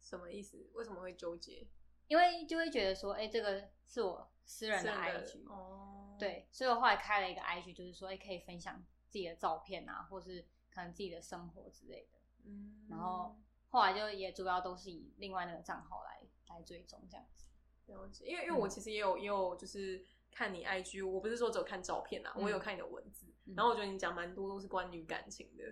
[0.00, 0.70] 什么意思？
[0.74, 1.66] 为什么会纠结？
[2.06, 12.18] 因为就会觉得说，哎、这个是我私人的 IG，哦，，对，所以我后来开了一个 IG，就是说，哎、可以分享自己的照片啊，或是可能自己的生活之类的。
[12.44, 13.36] 嗯，然后
[13.68, 17.46] 后来就也主要都是以另外那个账号来来追踪这样子。
[17.86, 25.64] 了解，因为因为我嗯其实也有也有就是看你 IG，我不是说只有看照片啊，嗯我有看你的文字，嗯然后我觉得你讲蛮多都是关于感情的。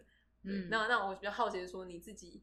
[0.43, 2.43] 嗯那那我比较好奇的是说你自己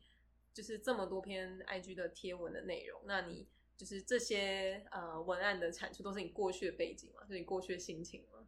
[0.54, 8.48] 就是这么多篇 IG 的贴文的内容，那你就是这些呃文案的产出都是你过去的背景吗，就是你过去的心情吗？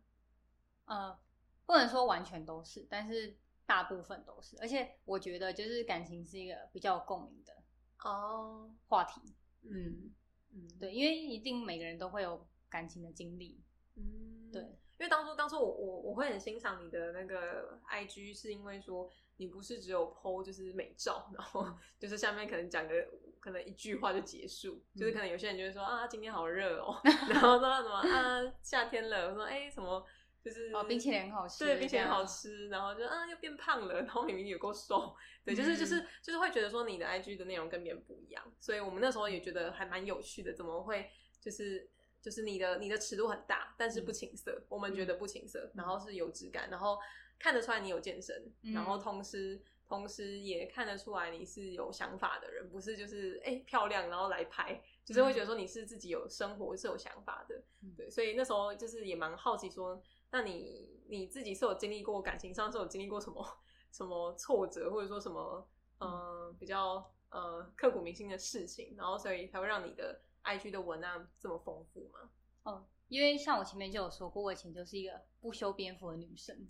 [0.86, 1.20] 呃，
[1.66, 4.58] 不能说完全都是，但是大部分都是。
[4.62, 7.54] 而且我觉得，就是感情是一个比较有共鸣的
[8.00, 9.22] 哦，话题。
[9.64, 10.14] 嗯
[10.54, 13.62] 嗯，对，因为一定每个人都会有感情的经历。
[13.96, 21.66] 嗯，对，因为当初当初我我我会很欣赏你的那个 IG，是因为说你不是只有 PO 就是美照，然后
[21.98, 22.94] 就是下面可能讲个
[23.40, 30.06] 可能一句话就结束，就是可能有些人就会说啊今天好热哦， 然后说什么啊夏天了，我说哎什么
[30.44, 41.90] 就是哦冰淇淋好吃，对冰淇淋好吃，然后就啊又变胖了，然后明明有够瘦，对，就是就是就是会觉得说你的 IG 的内容跟别人不一样，所以我们那时候也觉得还蛮有趣的，怎么会就是。
[42.20, 46.98] 就是你的你的尺度很大，但是不情色，我们觉得不情色，然后是有质感，然后
[47.40, 48.74] 看得出来你有健身，嗯。
[48.74, 57.94] 然后同时同时也看得出来你是有想法的人，不是就是哎、漂亮然后来拍，就是会觉得说你是自己有生活是有想法的，嗯。
[57.96, 63.46] 对，所以那时候就是也蛮好奇说，那你你自己是有经历过感情上是有经历过什么
[63.92, 65.68] 什么挫折，或者说什么
[66.00, 72.30] 呃比较呃刻骨铭心的事情，然后所以才会让你的 IG 的文案这么丰富吗？
[72.64, 76.68] 哦，因为像我前面就有说过，我以前就是一个不修边幅的女生，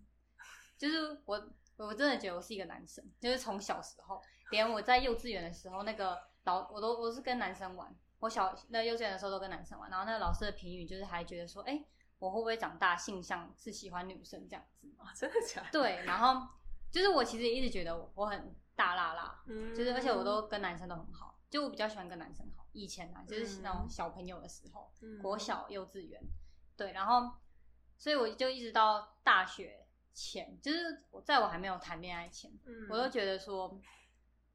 [0.78, 11.84] 就是我我真的觉得我是一个男生，就是从小时候，连我在幼稚园的时候，那个老我都我是跟男生玩，我小那幼稚园的时候都跟男生玩，然后那个老师的评语就是还觉得说，哎、
[12.20, 14.88] 我会不会长大性向是喜欢女生这样子？
[14.98, 15.70] 啊，真的假的？
[15.72, 16.48] 对，然后
[16.92, 22.66] 就是我其实一直觉得我很大辣辣，嗯就是而且我都跟男生都很好，就我比较喜欢跟男生好。
[22.74, 26.22] 以前啊，就是那种嗯小朋友的时候，嗯国小、幼稚园，
[26.76, 27.32] 对，然后
[27.98, 29.87] 所以我就一直到大学
[30.18, 33.80] 前，就是我在我还没有谈恋爱前，嗯我都觉得说，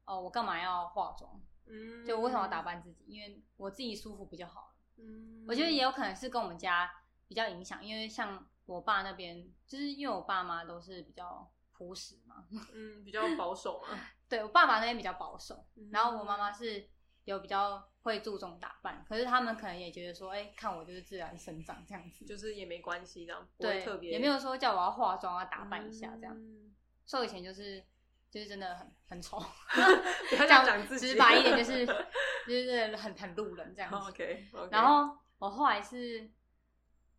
[0.03, 1.41] 哦，我干嘛要化妆？
[1.65, 2.61] 嗯就为什么要打？
[2.61, 3.05] 扮自己？
[3.07, 4.75] 因为我自己舒服比较好了？
[4.97, 6.91] 嗯我觉得也有可能是跟我们家
[7.29, 13.97] 比较影响，因为像我爸那边，就是因为我爸妈都是比较朴实嘛，嗯比较保守嘛，
[14.27, 16.89] 对我爸爸那边比较保守，嗯然后我妈妈是
[17.25, 26.73] 有比较会注重打扮，可是他们可能也觉得说，哎、看我就是自然生长这样子，就是也没关系，这样不会对，特别也没有说叫我要化妆啊打扮一下这样，嗯。
[27.05, 27.83] 所以以前就是
[28.31, 29.37] 就是真的很很丑，
[30.47, 33.97] 讲直白一点就是就是很很路人这样子。
[34.09, 36.31] OK，然后我后来是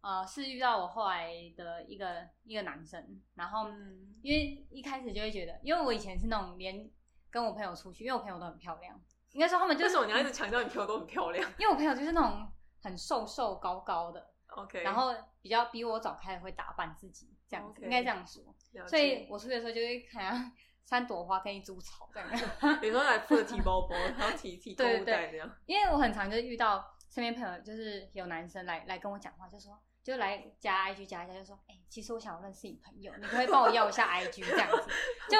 [0.01, 6.91] 呃是遇到我后来的一个一个男生，然后嗯因为一开始就会觉得，因为我以前是那种连
[7.31, 8.99] 跟我朋友出去，因为我朋友都很漂亮，
[9.35, 12.49] 应该说他们就是为什么你要一直强调你朋友都很漂亮 因为我朋友就是那种
[12.83, 18.43] 很瘦瘦高高的，？OK，然后比较比我早开始会打扮自己，这样子应该这样说。
[18.87, 20.53] 所以我出去的时候就会看
[20.85, 22.31] 三 朵花跟一株草这样。
[22.81, 34.91] 比如说来负责提包包，然后提提购对物袋这样，因为我很常就遇到身边朋友，就是有男生来来跟我讲话，就说就来加 IG 加一下，就说，哎、其实我想认识你朋友，你可以帮我要一下 IG 这样子？
[35.31, 35.39] 就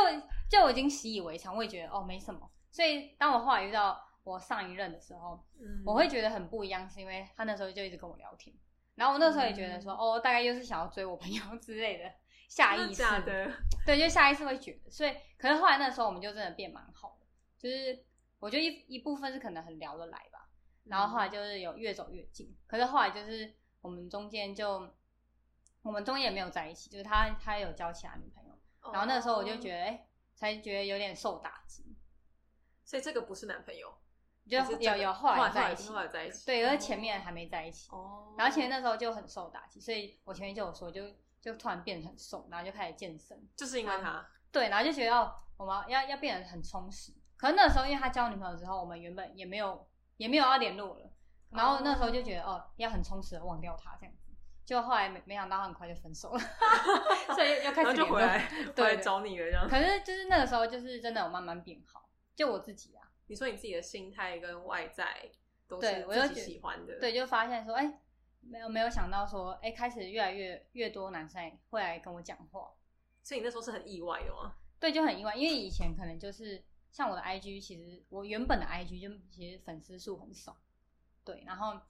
[0.51, 2.51] 就我已经习以为常，我也觉得哦没什么。
[2.75, 5.85] 所以当我后来遇到我上一任的时候，嗯。
[5.87, 8.53] 我会觉得很不一样，是因为他那时候就一直跟我聊天，
[8.97, 9.97] 然后我那时候也觉得说，嗯。
[9.97, 12.13] 哦，大概又是想要追我朋友 之类的，
[12.49, 13.49] 下意识假的，
[13.87, 18.05] 对，就下意识会觉得，所以可是后来那时候我们就真的变蛮好的，就是
[18.41, 20.49] 我觉得一一部分是可能很聊得来吧，
[20.85, 24.93] 然后后来就是有越走越近，可是后来就是我们中间就
[25.83, 31.84] 我们中间也没有在一起，就是他他有交其他女朋友，然后那时候我就觉得，得哎、才觉得有点受打击，
[32.85, 33.93] 所以这个不是男朋友，
[34.49, 41.03] 就有有后来在一起后，来在一起，对，而前面还没在一起，哦，然后前面那时候就很受打击，所以我前面就有说就
[41.41, 47.13] 就突然变得很瘦，然后就开始健身，就是因为他，对，然后就觉得哦，我们要要变得很充实。
[47.37, 51.11] 可是那时候因为他交女朋友之后，我们原本也没有也没有要联络了，
[51.51, 54.21] 然后那时候就觉得哦，要很充实的忘掉他这样子。
[54.65, 56.41] 就后来没没想到他很快就分手了，
[57.35, 58.13] 所以又开然后就始。
[58.13, 59.69] 回来回对来找你了，这样。
[59.69, 62.09] 可是就是那个时候，就是真的有慢慢变好。
[62.35, 65.31] 就我自己啊，你说你自己的心态跟外在
[65.67, 68.01] 都对是自己喜欢的，对，就发现说，哎、
[68.41, 72.71] 没有没有想到说，哎、开始越来越越多男生会来跟我讲话，
[73.23, 74.55] 所以你那时候是很意外的吗？
[74.79, 80.57] 对，就很意外，因为以前可能就是像我的 IG，其实我原本的 IG 就其实粉丝数很少，
[81.25, 81.81] 对，然后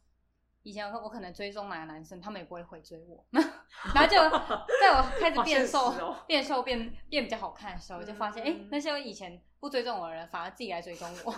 [0.63, 3.43] 以前我我可能追踪哪个男生，他们也不会回追我， 然
[3.97, 4.17] 后就
[4.81, 11.31] 在我开始变瘦、哦变瘦变变比较好看的时候，我就发现哎、那些我以前不追踪我的人，反而自己来追踪我，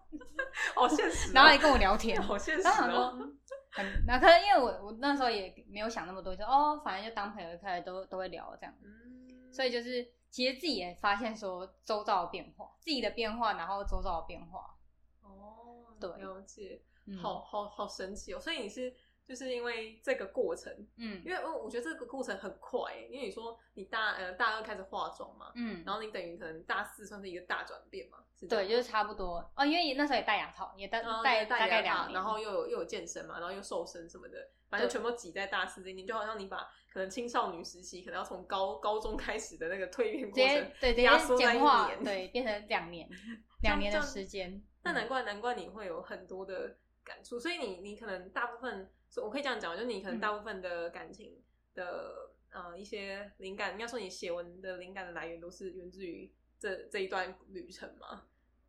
[0.74, 3.16] 好现实哦，然后来跟我聊天， 好现实然后想说哦。
[3.20, 3.38] 嗯
[3.70, 8.74] 很，那可能因为我我那时候也没有想那么多，就哦，反正就当朋友，开始都都会聊这样。
[8.82, 14.74] 嗯所以就是其实自己也发现说周遭的变化，自己的变化，然后周遭的变化。
[15.20, 18.40] 哦，对了解，嗯好好好神奇哦！
[18.40, 18.92] 所以你是
[19.28, 21.22] 就是因为这个过程，嗯。
[21.24, 29.48] 因为我我觉得这个过程很快欸，因为你说你大呃大二开始化妆嘛，嗯，然后你等于可能大四算是一个大转变嘛，对，就是差不多。
[29.54, 43.08] 哦，因为那时候也戴牙套，也戴戴大戴牙套概两年，然后又有又有健身嘛，然后又瘦身什么的，反正全部挤在大四这一年，就好像你把可能青少女时期可能要从高高中开始的那个蜕变过程，对压缩在一，年对，变成两年，
[43.62, 44.62] 两年的时间。
[44.82, 44.94] 那嗯。
[44.94, 51.42] 难怪难怪你会有很多的感触，所以你你可能大部分，我可以这样讲，就是你可能嗯大部分的感情
[51.74, 58.26] 的、呃一些灵感，应该说你写文的灵感的来源都是源自于这这一段旅程嘛。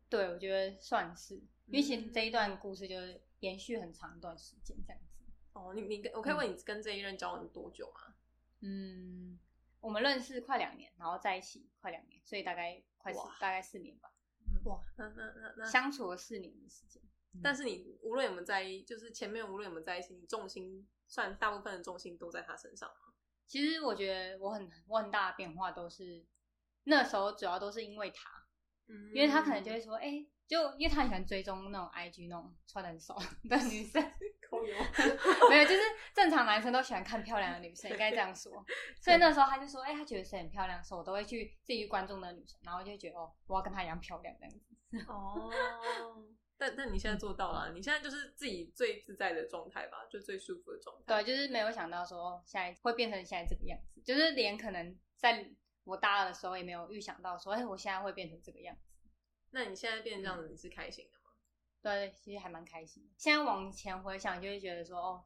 [0.08, 5.22] 对，我觉得算是，因为其实嗯这一段故事就是延续很长一段时间这样子。
[5.52, 8.14] 哦，你你跟我可以问你跟这一任交往多久吗？
[8.60, 9.38] 嗯，
[9.80, 14.12] 我们认识快两年，然后在一起快两年，所以大概快四大概四年吧，
[14.64, 17.02] 哇，那那那那，相处了四年的时间。
[17.42, 23.12] 但是你无论有没有在意，就是前面无论有没有在一起，你重心算大部分的重心都在他身上吗？
[23.46, 26.24] 其实我觉得我很我很大的变化都是
[26.84, 28.30] 那时候主要都是因为他，
[28.88, 34.02] 嗯因为他可能就会说，哎、就因为他很喜欢追踪那种 IG 那种穿的很少的女生，
[34.48, 34.74] 抠油，
[35.48, 35.80] 没有，就是
[36.14, 38.64] 正常男生都喜欢看漂亮的女生，应该这样说。
[39.02, 45.06] 所以那时候他就说，哎、他觉得谁很漂亮的时候，我都会去自己去关注那个女生，然后就会觉得，哦，我要跟她一样漂亮这样子。
[45.08, 45.50] 哦，
[46.60, 51.04] 但但你现在做到了，你现在就是自己最自在的状态吧，就最舒服的状态。
[51.06, 55.50] 对，就是没有想到说哦现在会变成现在这个样子，就是连可能在
[55.84, 58.82] 我大二的时候也没有预想到说，哎、我现在会变成这个样子。
[59.52, 61.30] 那你现在变成这样子，你是开心的吗？
[61.82, 63.08] 对，其实还蛮开心的。
[63.16, 65.24] 现在往前回想，就会觉得说，哦，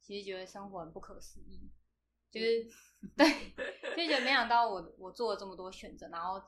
[0.00, 1.68] 其实觉得生活很不可思议，
[2.30, 2.64] 就是、
[3.16, 3.26] 对，
[3.96, 6.40] 就觉得没想到我我做了这么多选择，然后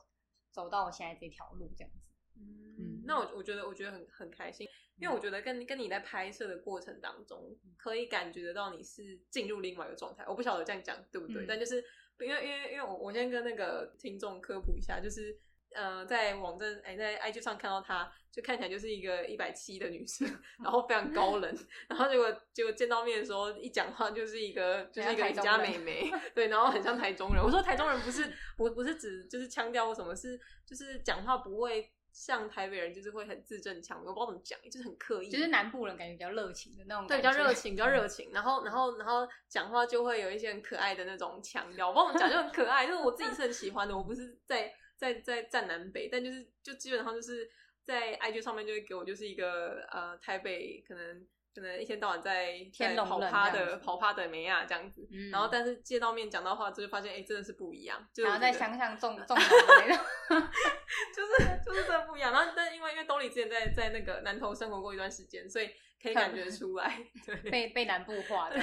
[0.49, 1.99] 走到我现在这条路这样子。
[2.37, 4.67] 嗯，那我我觉得我觉得很很开心，
[4.99, 10.23] 因为我觉得跟跟你在拍摄的过程当中，可以感觉得到你是进入另外一个状态。
[10.27, 11.83] 我不晓得这样讲对不对，嗯但就是
[12.19, 15.35] 因为因为因为我我先跟那个听众科普一下，就是
[15.73, 20.27] 呃在网站哎在 IG 上看到她，就看起来就是一个一百七的女生，
[20.63, 21.57] 然后非常高冷，
[21.89, 27.43] 然后结果结果见到面的时候一讲话就是一个就是一个很像宜家美眉， 对，然后很像台中人。
[27.43, 31.89] 我说台中人不是不不是指就是腔调或什么，是就是讲话不会。
[32.11, 37.53] 像台北人就是会很自正腔，我不知道怎么讲，就是很刻意，就是南部人感觉比较热情的那种对，比，较热。
[37.53, 47.49] 情，比较热情，然后然后然后讲话就会有一些很可爱的那种腔调，我不知道怎么讲，就很可爱，就是我自己是很喜欢的，我不是在在在站南北，但就是就基本上就是
[47.83, 55.31] 在 IG 上面就会给我就是一个呃台北可能可能一天到晚在在天龙人跑趴的跑趴的梅亚这样子，嗯。
[55.31, 60.49] 然后但是见到面讲到话之后就发现哎、真的是不一样，就是然后在乡下种种草之类的，
[61.15, 62.31] 就是就是真的不一样。
[62.31, 65.69] 然后，但因为因为东里之前在在那个南投生活过一段时间，所以
[66.01, 68.55] 可以感觉出来，对，被被南部化的，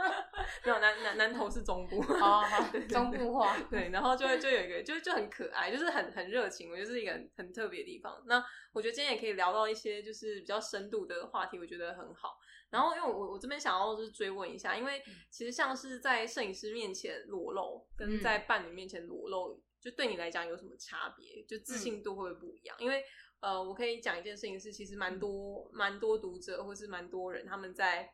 [0.64, 8.22] 没有南南南投是中部， 好好中部化，对，然后就会就有一个就就很可爱，就是很很热情，我觉得是一个很很特别的地方。
[8.26, 12.36] 那我觉得今天也可以聊到一些就是比较深度的话题，我觉得很好。
[12.70, 21.42] 然后因为我我这边想要就是追问一下，因为其实像是在摄影师面前裸露，跟嗯在伴侣面前裸露，就对你来讲有什么差别？
[21.44, 22.76] 就自信度会不会不一样？
[22.78, 23.02] 因为
[23.40, 28.12] 呃，我可以讲一件事情是，其实蛮多蛮多读者或是蛮多人他们在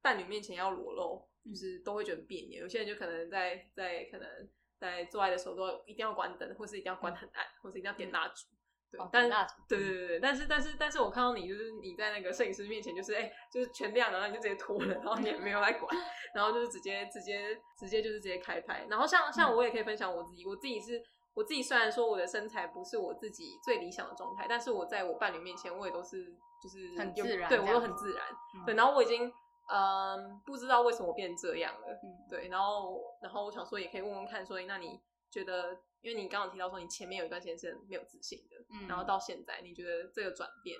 [0.00, 2.62] 伴侣面前要裸露，就是都会觉得别扭。
[2.62, 8.46] 有些人就可能在在可能在做爱的时候都一定要关灯，或是一定要关很暗，或是一定要点蜡烛。
[8.92, 9.28] 对哦，但
[9.66, 15.90] 对对对对，但是但是但是我看到你就是你在那个摄影师面前，就是哎、就是全亮了，然后你就直接脱了，然后你也没有来管，
[16.34, 18.86] 然后就是直接直接直接就是直接开拍。
[18.90, 21.02] 然后像像我也可以分享我自己，我自己是
[21.34, 26.26] 我自己虽然说我的身材不是我自己最理想的状态，但是我在我伴侣面前，我也都是
[26.62, 28.24] 就是很自然对我都很自然。
[28.56, 29.32] 嗯对，然后我已经
[29.72, 35.00] 嗯不知道为什么我变这样了，嗯对，然后然后我想说也可以问问看说，那你
[35.30, 40.76] 觉得，因为你刚刚提到说你前面有一段时间是没有自信的，嗯然后到现在，你觉得这个转变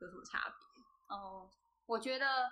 [0.00, 1.16] 有什么差别？
[1.16, 1.48] 哦，
[1.86, 2.50] 我觉得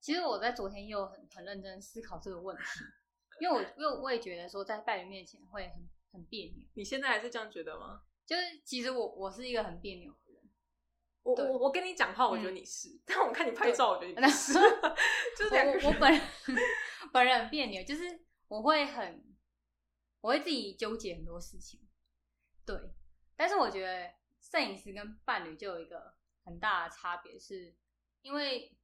[0.00, 2.62] 其实我在昨天也有很很认真思考这个问题，
[3.40, 8.02] 因为我因为我也觉得说在伴侣面前会很很别扭，你现在还是这样觉得吗？
[8.26, 10.42] 就是其实我我是一个很别扭的人，
[11.22, 14.52] 我我我跟你讲话，我觉得嗯你是，但我看你拍照，我觉得你不 是，
[15.36, 16.20] 就是我两个人我我本人
[17.12, 18.02] 本人很别扭，就是
[18.48, 19.24] 我会很
[20.24, 21.78] 我会自己纠结很多事情，
[22.64, 22.74] 对，
[23.36, 26.14] 但是我觉得摄影师跟伴侣就有一个
[26.44, 27.76] 很大的差别，是
[28.22, 28.74] 因为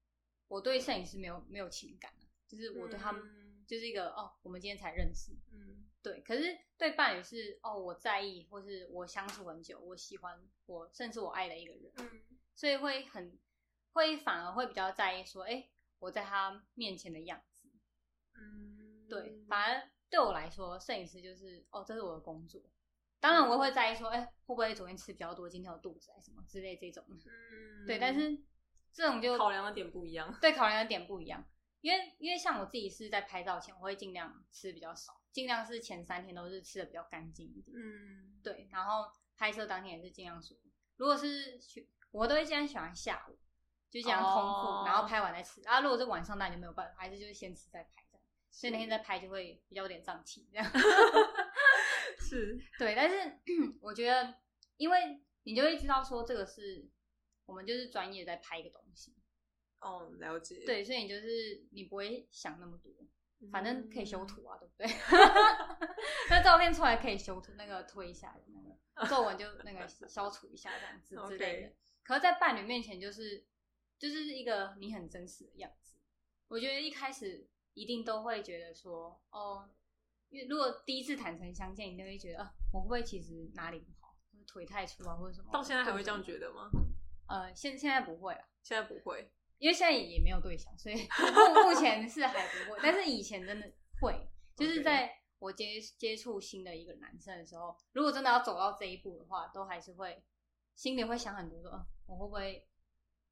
[0.49, 2.12] 我对摄影师没有没有情感，
[2.47, 3.64] 就是我对他们嗯。
[3.66, 5.88] 就是一个哦，我们今天才认识，嗯。
[6.03, 12.22] 对，可是对伴侣是哦，我在意，或是我相处很久，我喜欢我，甚至我爱的一个人，嗯。
[12.55, 13.38] 所以会很
[13.93, 15.70] 会反而会比较在意说，哎、
[16.01, 17.70] 我在他面前的样子。
[18.34, 22.61] 嗯，对，反而对我来说，摄影师就是哦，这是我的工作。
[23.20, 27.04] 当然，我会在意说，哎、会不会昨天吃比较多，今天有肚子还什么之类这种。
[27.08, 28.36] 嗯，对，但是
[28.92, 30.36] 这种就考量的点不一样。
[30.40, 31.46] 对考量的点不一样，
[31.82, 37.76] 因为因为像我自己是在拍照前，我会尽量吃比较少，尽量是前三天都是吃的比较干净一点。
[37.76, 40.56] 嗯，对，然后拍摄当天也是尽量说，
[40.96, 43.38] 如果是去，我都会尽量喜欢下午，
[43.90, 45.61] 就这样空腹，哦然后拍完再吃。
[45.68, 47.99] 啊，如果是晚上，那你就没有办法，还是就是先吃再拍。
[48.51, 50.70] 所以那天在拍就会比较有点胀气这样。
[52.18, 53.16] 是， 对，但是
[53.80, 54.34] 我觉得，
[54.76, 56.88] 因为你就会知道说这个是
[57.46, 59.14] 我们就是专业在拍一个东西，
[59.80, 60.64] 哦，了解。
[60.64, 62.92] 对，所以你就是你不会想那么多，
[63.40, 64.86] 嗯，反正可以修图啊，对不对？
[66.30, 71.72] 那照片出来可以修图，那个推一下那个皱纹就那个消除一下这样子之类的。
[72.05, 73.44] 可是，在伴侣面前就是
[73.98, 75.96] 就是一个你很真实的样子。
[76.48, 79.68] 我觉得一开始一定都会觉得说，哦，
[80.29, 84.14] 因为如果第一次坦诚相见，你就会觉得，啊，我会不会其实哪里不好，
[84.47, 85.51] 腿太粗啊，或者什么？
[85.53, 86.71] 到现在还会这样觉得吗？
[87.29, 88.45] 呃，现现在不会了。
[88.62, 89.31] 现在不会。
[89.59, 90.95] 因为现在也没有对象，所以
[91.55, 100.25] 目目前是还不会，但是以前真的会，就是在我接接触新的一个男生的时候，如果真的要走到这一步的话，都还是会
[100.75, 102.66] 心里会想很多说，呃我会不会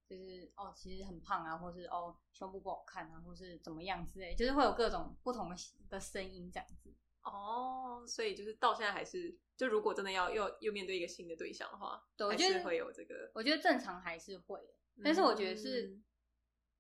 [0.09, 5.57] 就是哦，其实很胖啊，或是哦胸部不好看啊，或是怎么样之类，就是会有各种不同的
[5.91, 6.95] 的声音这样子。
[7.23, 13.31] 哦，所以就是到现在还是，就如果真的要又又面对一个新的对象的话，对我觉得还是会有这个。
[13.35, 14.59] 我觉得正常还是会，
[15.05, 16.05] 但是我觉得是嗯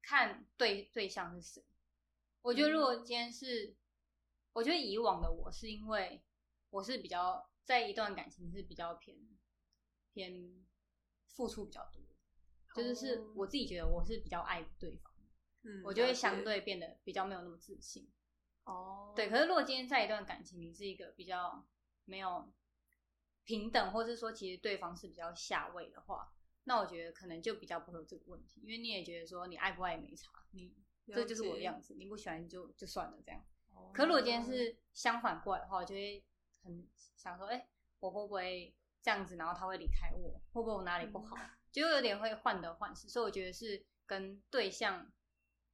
[0.01, 1.63] 看对对象是谁。
[2.41, 3.77] 我觉得如果今天是，
[4.55, 6.23] 我觉得以往的我是因为
[6.71, 9.19] 我是比较在一段感情是比较偏
[10.15, 10.65] 偏
[11.27, 12.03] 付出比较多，
[12.75, 13.33] 就是是哦。
[13.37, 15.13] 我自己觉得我是比较爱对方，
[15.63, 18.09] 嗯我就会相对变得比较没有那么自信。
[18.65, 21.67] 哦，对，可是如果今天在一段感情，你是一个比较
[22.05, 22.53] 没有
[23.45, 26.33] 平等，或是说其实对方是比较下位的话，
[26.65, 30.75] 那我觉得可能就比较不会有这个问题，因为你也觉得说你爱不爱也没差，你
[31.07, 33.43] 这就是我的样子，你不喜欢就就算了这样。
[33.73, 33.91] 哦。
[33.95, 34.45] 可如果今天。
[34.45, 36.23] 是相反过来的话，我就会
[36.63, 37.69] 很想说，哎、
[38.01, 41.37] 我会不会这样子，然后他会离开我，会不会我哪里不好，
[41.73, 45.11] 就有点会患得患失，所以我觉得是跟对象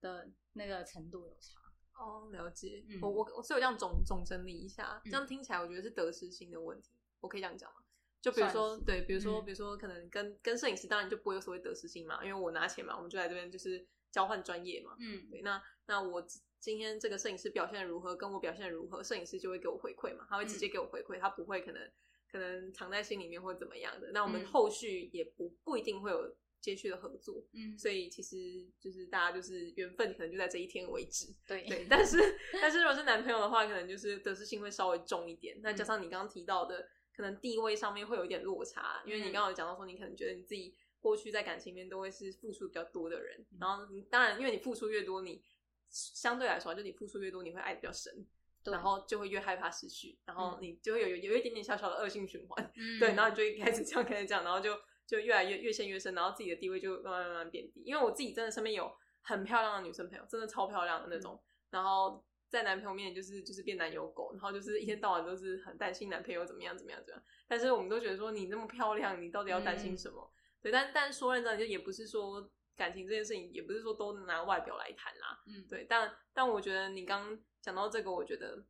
[0.01, 1.61] 的那个程度有差。
[1.97, 2.85] 哦，了解。
[2.89, 6.91] 嗯我我我所以我这样总总整理一下，嗯这样听起来我觉得是得失心的问题，
[7.21, 7.77] 我可以这样讲吗？
[8.21, 14.97] 就比如，说对，比如说，嗯比如说，可能跟跟摄影师，当然就不会有所谓得失心嘛，因为我拿钱嘛，我们就来这边就是交换专业嘛。
[14.99, 16.27] 嗯对，那那我
[16.59, 21.91] 今天这个摄影师表现得如何，跟我表现得如何，摄影师就会给我回馈嘛，他会直接给我回馈，他不会可能
[22.35, 24.11] 可能藏在心里面或怎么样的。
[24.11, 31.33] 那我们嗯后续也不不一定会有接续的合作，嗯，所以其实就是大家就是缘分可能就在这一天为止。
[31.47, 32.19] 对对，但是
[32.61, 35.61] 但是如果是男朋友的话，可能就是得失心会稍微重一点。
[35.63, 45.41] 那加上你刚刚提到的，可能地位上面会有一点落差，因为你嗯刚刚有讲到说，你可能觉得你自己过去在感情里面都会是付出比较多的人，嗯然后你当然因为你付出越多，你
[45.89, 48.27] 相对来说就你付出越多，你会爱的比较深。
[48.65, 48.73] 对。
[48.73, 50.59] 然后就会越害怕失去，然后嗯。
[50.63, 52.99] 你就会有有有一点点小小的恶性循环， 嗯。
[52.99, 54.75] 对，然后你就会开始这样开始这样，然后就
[55.07, 57.83] 就越来越越陷越深，然后自己的地位就慢慢慢慢变低。
[57.85, 58.91] 因为我自己真的身边有
[59.23, 61.41] 很漂亮的女生朋友，真的超漂亮的那种，
[61.71, 67.25] 然后在男朋友面前就是就是变男友狗，然后就是一天到晚都是很担心男朋友怎么样怎么样怎么样。
[67.49, 70.31] 但是我们都觉得说你那么漂亮，你到底要担心什么？
[70.63, 75.43] 对，但但说认真的，就也不是说感情这件事情，也不是说都拿外表来谈啦。
[75.47, 78.65] 嗯，对，但但我觉得你刚讲到这个，我觉得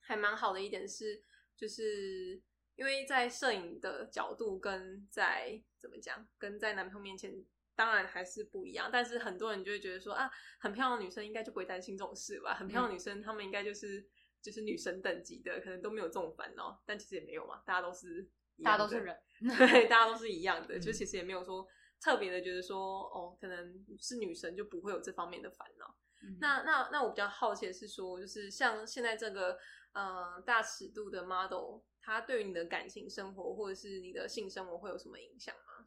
[0.00, 1.22] 还蛮好的一点是，
[1.56, 2.42] 就是
[2.74, 8.90] 因为在摄影的角度跟在怎么讲，跟在男朋友面前，当然还是不一样。
[8.92, 10.30] 但是很多人就会觉得说啊，
[10.60, 12.54] 很漂亮的女生应该就不会担心这种事吧？
[12.54, 14.06] 很漂亮的女生，她们应该就是
[14.42, 16.82] 就是女神等级的，可能都没有这种烦恼。
[16.84, 18.28] 但其实也没有嘛，大家都是
[18.62, 21.66] 大家都是人， 对，大家都是一样的， 嗯就其实也没有说
[22.02, 25.86] 特别的觉得说，哦，可能是女生就不会有这方面的烦恼。
[26.24, 29.56] 嗯那那那我比较好奇的是说，就是像现在这个
[29.92, 35.86] 呃大尺度的 model，它对于你的感情生活或者是你的性生活会有什么影响吗？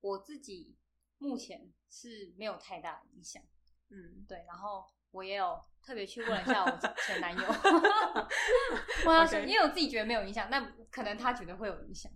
[0.00, 0.76] 我自己
[1.18, 3.42] 目前是没有太大影响，
[3.90, 6.70] 嗯，对，然后我也有特别去问了一下我
[7.06, 7.42] 前 男友，
[9.06, 12.10] 问他说因为我自己觉得没有影响，那可能他觉得会有影响，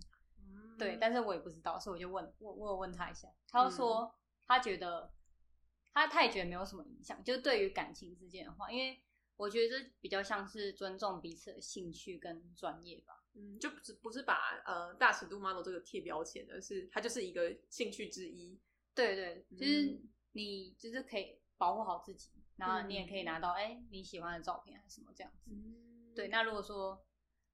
[0.77, 4.13] 嗯对，但是我也不知道，所以我就问我我有问他一下，他就说
[4.45, 5.11] 他觉得
[5.93, 9.01] 他他也觉得没有什么影响，就是对于感情之间的话，因为
[9.35, 13.23] 我觉得这比较像是尊重彼此的兴趣跟专业吧。
[13.33, 18.59] 嗯，就不是不是把呃大尺度 model 这个贴标签，而是它就是一个兴趣之一。
[18.95, 25.51] 对对，就是嗯你就是可以，保护好自己，然后你也可以拿到哎、你喜欢的照片还是什么这样子。
[25.51, 27.05] 嗯对，那如果说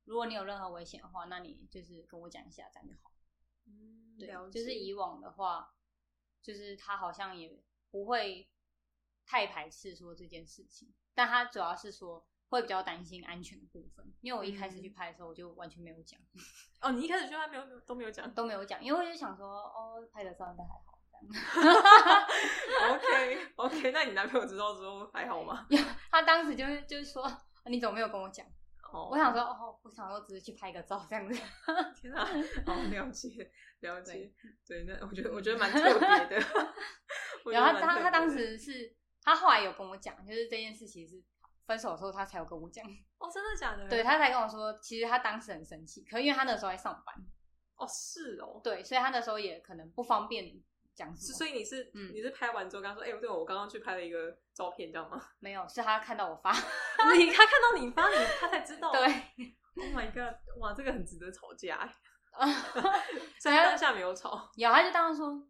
[0.05, 3.11] 如果你有任何危险的话，那你就是跟我讲一下，这样就好。
[3.67, 5.73] 嗯对，就是以往的话，
[6.41, 7.61] 就是他好像也
[7.91, 8.49] 不会
[9.25, 16.19] 太排斥说这件事情，但他主要是说会比较担心安全的部分，因为我一开始去嗯拍的时候，我就完全没有讲，
[16.81, 20.93] 哦，你一开始去拍没有都没有讲都没有讲，因为我就想说，哦，拍的照应该还好。
[22.91, 25.65] OK OK，那你男朋友知道之后还好吗？
[26.11, 27.25] 他当时就是就是说，
[27.67, 28.45] 你怎么没有跟我讲？
[28.93, 31.33] 哦我想说，哦，我想说只是去拍个照这样子。
[31.99, 32.23] 天啊，
[32.65, 34.31] 好了解了解，
[34.67, 36.45] 对，那我觉得我觉得蛮特别的。
[37.51, 41.23] 然后他他当时是，他后来有跟我讲，就是这件事其实是
[41.65, 42.85] 分手的时候他才有跟我讲，
[43.17, 43.89] 哦，真的假的？
[43.89, 47.15] 对他才跟我说，其实他当时很生气，可因为他那时候在上班，
[47.75, 50.45] 哦是哦，对，所以他那时候也可能不方便
[50.95, 51.37] 讲什么。
[51.37, 55.21] 所以你是嗯你是拍完之后跟他说，哎，对，我刚刚去拍了一个照片，这样吗？
[55.39, 56.51] 没有，是他看到我发，
[57.17, 58.91] 你他看到你发你，他才知道。
[58.91, 61.93] 对，，Oh my god，哇，这个很值得吵架欸。
[62.33, 62.81] 所
[63.39, 64.49] 所以当下没有吵。
[64.57, 65.47] 有他就当时说，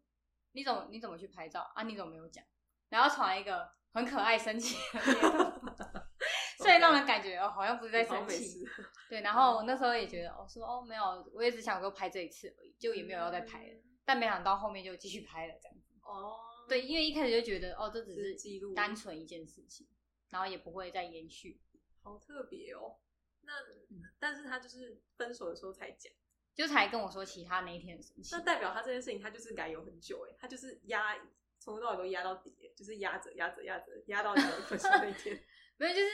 [0.52, 1.84] 你怎么你怎么去拍照啊？
[1.84, 2.44] 你怎么没有讲？
[2.90, 5.00] 然后传一个很可爱生气的
[6.60, 8.64] 所以让人感觉哦，好像不是在生气。
[9.10, 13.82] 对，然后我那时候也觉得，哦，说哦没有，我也只想说拍这一次而已，就也没有要再拍了。
[14.06, 15.94] 但没想到后面就继续拍了这样子。
[16.02, 16.36] 哦，
[16.68, 19.88] 对，因为一开始就觉得，哦，这只只是是记录单纯一件事情，
[20.30, 21.60] 然后也不会再延续。
[22.02, 23.00] 好特别哦。
[23.42, 23.54] 那
[23.90, 26.12] 嗯但是他就是分手的时候才讲，
[26.56, 31.18] 就才跟我说其他那一天的事情那，代表他这件事情他就是改有很久哎，他就是压
[31.60, 35.42] 从头到尾都压到底欸，就是压着压着压着压到你们分手那一天。
[35.78, 36.08] 没有，就是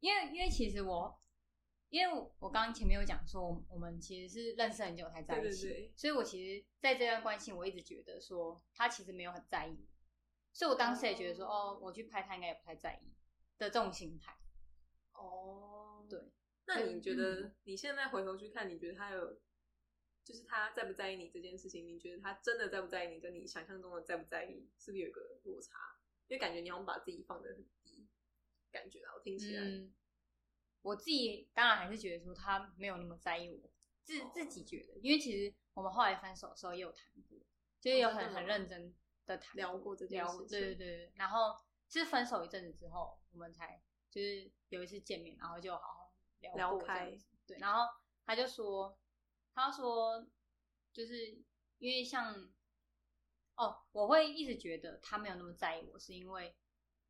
[0.00, 1.18] 因为因为其实我，
[1.90, 9.88] 因为我我刚刚前面有讲说，我我们其实是认识很久才在一起，对对对所以我其实在这段关系，我一直觉得说他其实没有很在意，
[10.52, 13.12] 所以我当时也觉得说，哦哦，我去拍他应该也不太在意
[13.58, 14.36] 的这种心态。
[15.12, 16.32] 哦，对。
[16.66, 19.40] 那你觉嗯得你现在回头去看，你觉得他有，
[20.22, 21.88] 就是他在不在意你这件事情？
[21.88, 25.98] 你觉得他真的在不在意你，跟你想象中的在不在意，是不是有一个落差？
[26.26, 28.06] 因为感觉你好像把自己放得很低，
[28.70, 29.94] 感觉啊，我听起来，嗯，
[30.82, 33.70] 我自己当然还是觉得说他没有那么在意我，
[34.02, 37.38] 自自己觉得，因为其实我们后来分手的时候也有谈过，
[37.80, 38.94] 就是有很很认真
[39.26, 41.56] 的谈聊过这件事情对对对对，然后
[41.88, 47.16] 是分手一阵子之后，我们才就是有一次见面，然后就好好聊聊过开，
[47.46, 47.86] 对，然后
[48.24, 48.98] 他就说，
[49.54, 50.26] 他说
[50.92, 51.38] 就是
[51.78, 52.50] 因为像。
[53.60, 56.54] 哦，我会一直觉得他没有那么在意我，是因为，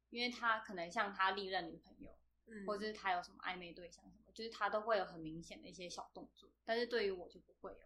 [0.08, 2.17] 因为他可能像他历任女朋友，
[2.50, 7.78] 嗯或者是他有什么暧昧对象什么，就是他都会有很明显的一些小动作，但是对于我就不会有。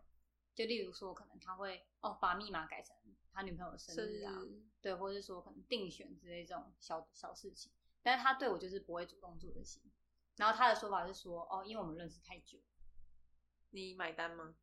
[0.54, 2.94] 就例如说，可能他会哦把密码改成
[3.32, 4.32] 他女朋友的生生日啊，
[4.82, 9.80] 对，或者是说可能定选之类这种小小事情，但是他对我就是不会主动做这些。
[10.36, 12.58] 然后他的说法是说，哦，因为我们认识太久，
[13.70, 14.54] 你买单吗？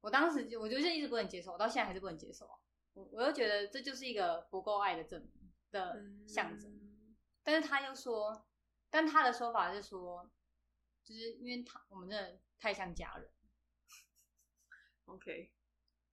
[0.00, 2.58] 我当时就我就是一直不能接受，我到现在还是不能接受啊。
[2.94, 6.70] 我我又觉得这就是一个不够爱的证明的象征。
[6.72, 6.86] 嗯
[7.42, 8.46] 但是他又说，
[8.90, 10.28] 但他的说法是说，
[11.04, 13.30] 就是因为他我们真的太像家人。
[15.06, 15.52] OK，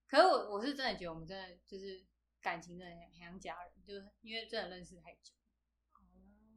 [0.06, 2.04] 可是我我是真的觉得我们真的就是
[2.40, 5.32] 感情真的很很像家人，就是因为真的认识太久。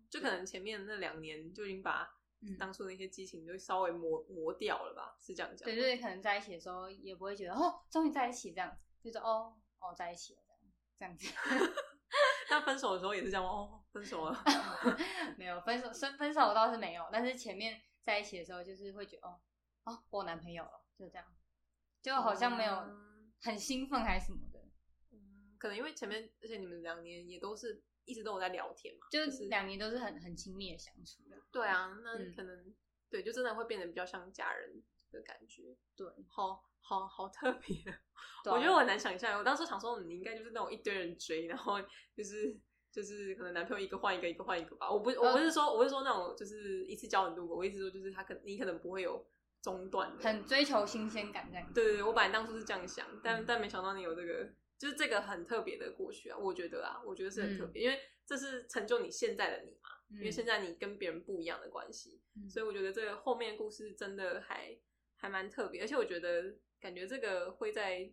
[0.09, 5.15] 就可能前面那两年就已经把嗯当初那些激情就稍微磨磨掉了吧？
[5.19, 5.73] 是这样讲吗？
[5.73, 10.41] 对对，可能在一起的时候也不会觉得哦，终于在一起这样，就是哦哦在一起了
[10.99, 11.33] 这样这样子。
[12.49, 14.43] 那分手的时候也是这样吗哦，分手了。
[15.37, 19.39] 没有分手，分分手倒是没有，但是前面在一起的时候就是会觉得哦
[19.83, 21.25] 哦我有男朋友了，就这样，
[22.01, 24.59] 就好像没有嗯很兴奋还是什么的。
[25.11, 31.37] 嗯可能因为前面，而且你们两年也都是一直都有在聊天嘛，就是是两年都是很很亲密的相处的。
[31.51, 32.73] 对啊，那嗯可能、
[33.09, 34.81] 对，就真的会变得比较像家人
[35.11, 37.77] 的感觉，对，好好好特别。
[38.45, 41.79] 我觉得我很难想象，我当时想说你应该就是那种一堆人追，然后
[42.15, 42.59] 就是
[42.91, 44.91] 就是可能男朋友一个换一个，一个换一个吧。
[44.91, 49.25] 我不我不是说我不是说那种就是一次交很多个，我一直说就是他可你可能不会有
[49.61, 51.71] 中断的，很追求新鲜感这样。
[51.73, 53.45] 对对对，我本来当初是这样想，但嗯。
[53.47, 62.49] 但没想到你有这个，就是这个很特别的过去啊，我觉得啊，我觉得是很特别，因为这是成就你现在的你嘛，因为现在在你跟别人不一样的关系，嗯。
[62.49, 64.77] 所以我觉得这个后面故事真的还
[65.15, 68.11] 还蛮特别，而且我觉得感觉这个会在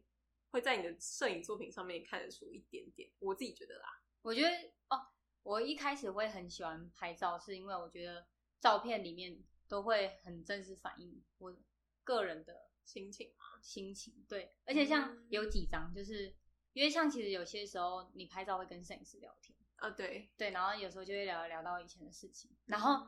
[0.50, 4.48] 会在你的摄影作品上面看得出一点点，我自己觉得啦，我觉得
[4.88, 5.06] 哦，
[5.42, 8.26] 我一开始会很喜欢拍照，是因为我觉得
[8.60, 11.56] 照片里面都会很真实反映我
[12.04, 14.24] 个人的心情嘛，心情。
[14.28, 16.34] 对，而且像嗯有几张就是。
[16.74, 23.04] 因因为像其实有些时候你拍照会跟摄影师聊天，啊，对，对，然后有时候就会聊聊到以前的事情，然后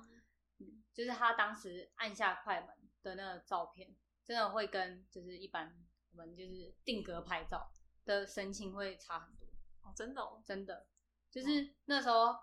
[0.59, 2.69] 嗯就是他当时按下快门
[3.01, 3.95] 的那个照片，
[4.27, 5.73] 真的会跟就是一般
[6.11, 7.71] 我们就是定格拍照
[8.05, 9.47] 的神情会差很多，
[9.83, 10.89] 哦，真的哦，真的，
[11.31, 12.37] 就是那时候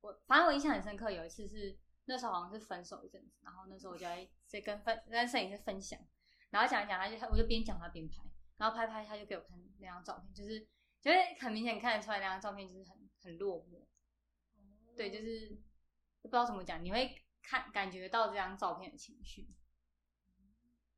[0.00, 5.98] 我反正我印象很深刻，有一次是那时候好像是分手一阵子，然后那时候我就在在跟分跟摄影师分享，
[6.50, 8.22] 然后讲一讲，他就我就边讲他边拍，
[8.56, 10.68] 然后拍拍他就给我看那张照片，就是
[11.00, 13.86] 就会很明显看得出来那张照片就是很很落寞，
[14.96, 15.58] 对，就是
[16.22, 19.48] 不知道怎么讲，你会看感觉到这张照片的情绪，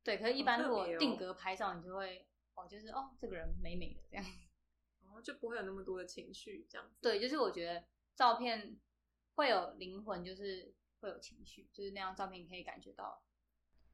[0.03, 4.25] 对，可是，一般如果定格拍照，你就会哦，就是哦，这个人美美的这样。
[5.13, 6.97] 哦，就不会有那么多的情绪这样子。
[7.01, 7.83] 对，就是我觉得
[8.15, 8.79] 照片
[9.35, 13.21] 会有灵魂，就是会有情绪，就是那张照片你可以感觉到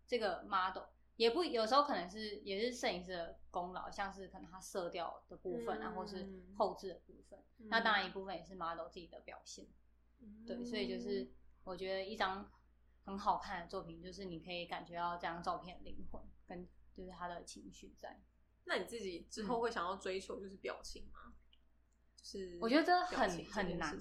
[0.07, 0.84] 这个 model
[1.15, 9.67] 也不有时候可能是也是摄影师的功劳，像是可能他色调的部分啊，或是嗯后置的部分，那当然一部分也是 model 自己的表现。
[10.45, 11.30] 对，所以就是
[11.63, 12.49] 我觉得一张
[13.03, 18.22] 很好看的作品，就是你可以感觉到这张照片的灵魂跟就是他的情绪在。
[18.70, 21.34] 那你自己之后会想要追求就是表情吗？
[22.15, 23.97] 就是嗯我觉得很很难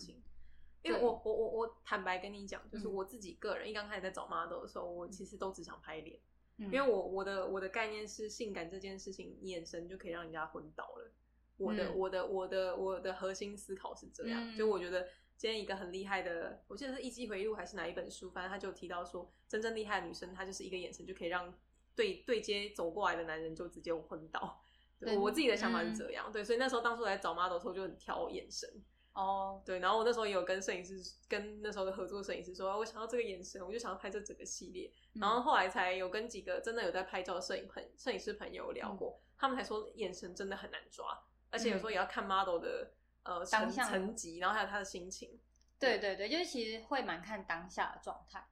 [0.82, 2.92] 因为我我我我坦白跟你讲，就是嗯。
[2.92, 6.20] 我自己个人一刚开始在找 model 的时候，我其实都只想拍脸，
[6.56, 11.10] 因因为我我的我的概念是性感这件事情，眼神就可以让人家昏倒了。
[11.56, 11.98] 我的、嗯。
[11.98, 14.56] 我的我的我的核心思考是这样，嗯。
[14.56, 21.52] 就我觉得今天一个很厉害的，我记得是《一击回忆录》还是哪一本书，反正他就提到说，真正厉害的女生，她就是一个眼神就可以让
[21.98, 24.62] 对对接走过来的男人就直接昏倒。
[25.00, 28.68] 对对我自己的想法是嗯这样，对，所以那时候当初来找 model 的时候就很挑眼神，
[29.12, 34.90] 哦，对，然后我那时候也有跟摄影师，跟那时候的合作摄影师说，我想要这个眼神，我就想要拍这整个系列。
[35.14, 41.20] 嗯然后后来才有跟几个真的有在拍照的摄影朋摄影师朋友聊过，他们才说眼神真的很难抓，
[41.50, 42.92] 而且有时候也要看 model 的
[43.24, 45.38] 呃层层级，然后还有他的心情。
[45.78, 48.44] 对对对，就是其实会蛮看当下的状态。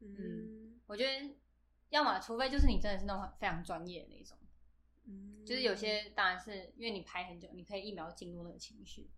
[0.00, 1.36] 嗯我觉得，
[1.90, 4.38] 要么除非就是你真的是那种很非常专业的那种，
[5.04, 9.10] 嗯就是有些当然是因为你拍很久，你可以一秒进入那个情绪，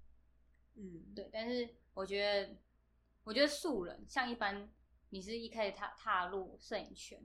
[0.75, 1.29] 嗯对。
[1.33, 2.57] 但是我觉得，
[3.25, 4.69] 我觉得素人像一般
[5.11, 7.23] 你是一开始踏踏入摄影圈，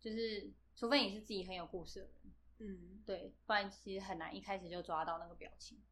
[0.00, 5.82] 就是除非你是自己很有故事的人，嗯对，不然其实很难一开始就抓到那个表情。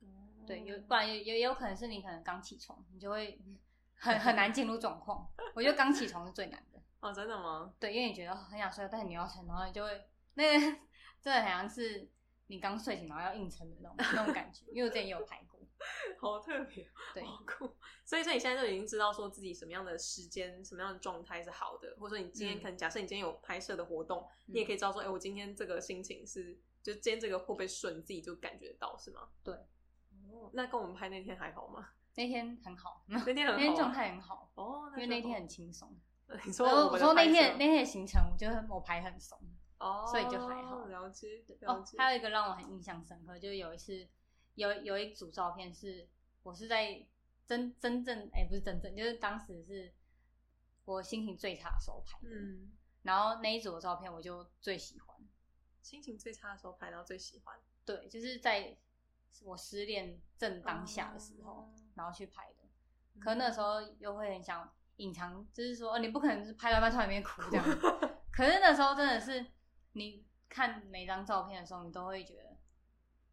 [0.00, 3.38] 哦对，有不然也也也有可能是你可能刚起床，你就会
[3.96, 5.30] 很很难进入状况。
[5.54, 6.77] 我觉得刚起床是最难的。
[7.00, 7.72] 哦真的吗？
[7.78, 10.76] 对，因为你觉得很想睡，但是你要撑，然后你就会那个
[11.20, 12.08] 真的好像是
[12.48, 14.66] 你刚睡醒然后要硬撑的那种那种感觉。
[14.72, 15.60] 因为我之前也有排过，
[16.20, 17.76] 好特别，对好酷。
[18.04, 29.28] 所以，所以你现在就已经知道说自己什么样的时间、什么样的状态是好的，或者说你今天嗯可能假设你今天有拍摄的活动，你也可以知道说，哎、我今天这个心情是，就今天这个会不会顺，自己就感觉到是吗？
[29.44, 29.54] 对。
[30.30, 31.90] 哦，那跟我们拍那天还好吗？
[32.16, 35.96] 那天很好，那天很好、啊，那天状态很好，哦，因为那天很，很轻松。
[36.44, 39.38] 你说我说那天那天的行程，我觉得我排很松。
[39.78, 41.96] 哦，所以就还好了解，了哦，解。
[41.98, 44.08] 还有一个让我很印象深刻，就是有一次
[44.54, 46.08] 有有一组照片是
[46.42, 47.06] 我是在
[47.46, 49.92] 真真正哎、不是真正，就是当时是
[50.84, 52.72] 我心情最差的时候拍的，嗯，
[53.02, 55.16] 然后那一组的照片我就最喜欢。
[55.80, 58.76] 心情最差的时候拍到最喜欢对，就是在
[59.44, 63.20] 我失恋正当下的时候，哦然后去拍的。
[63.20, 67.64] 可那时候又会很想隐藏，就是说，哦，你不可能是拍到一半突然间哭这样。
[68.30, 69.44] 可是那时候真的是，
[69.94, 72.56] 你看每张照片的时候，你都会觉得，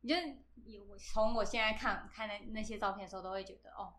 [0.01, 0.15] 你就
[0.65, 3.93] 有我从我现在看看那那些照片的时候，都会觉得哦，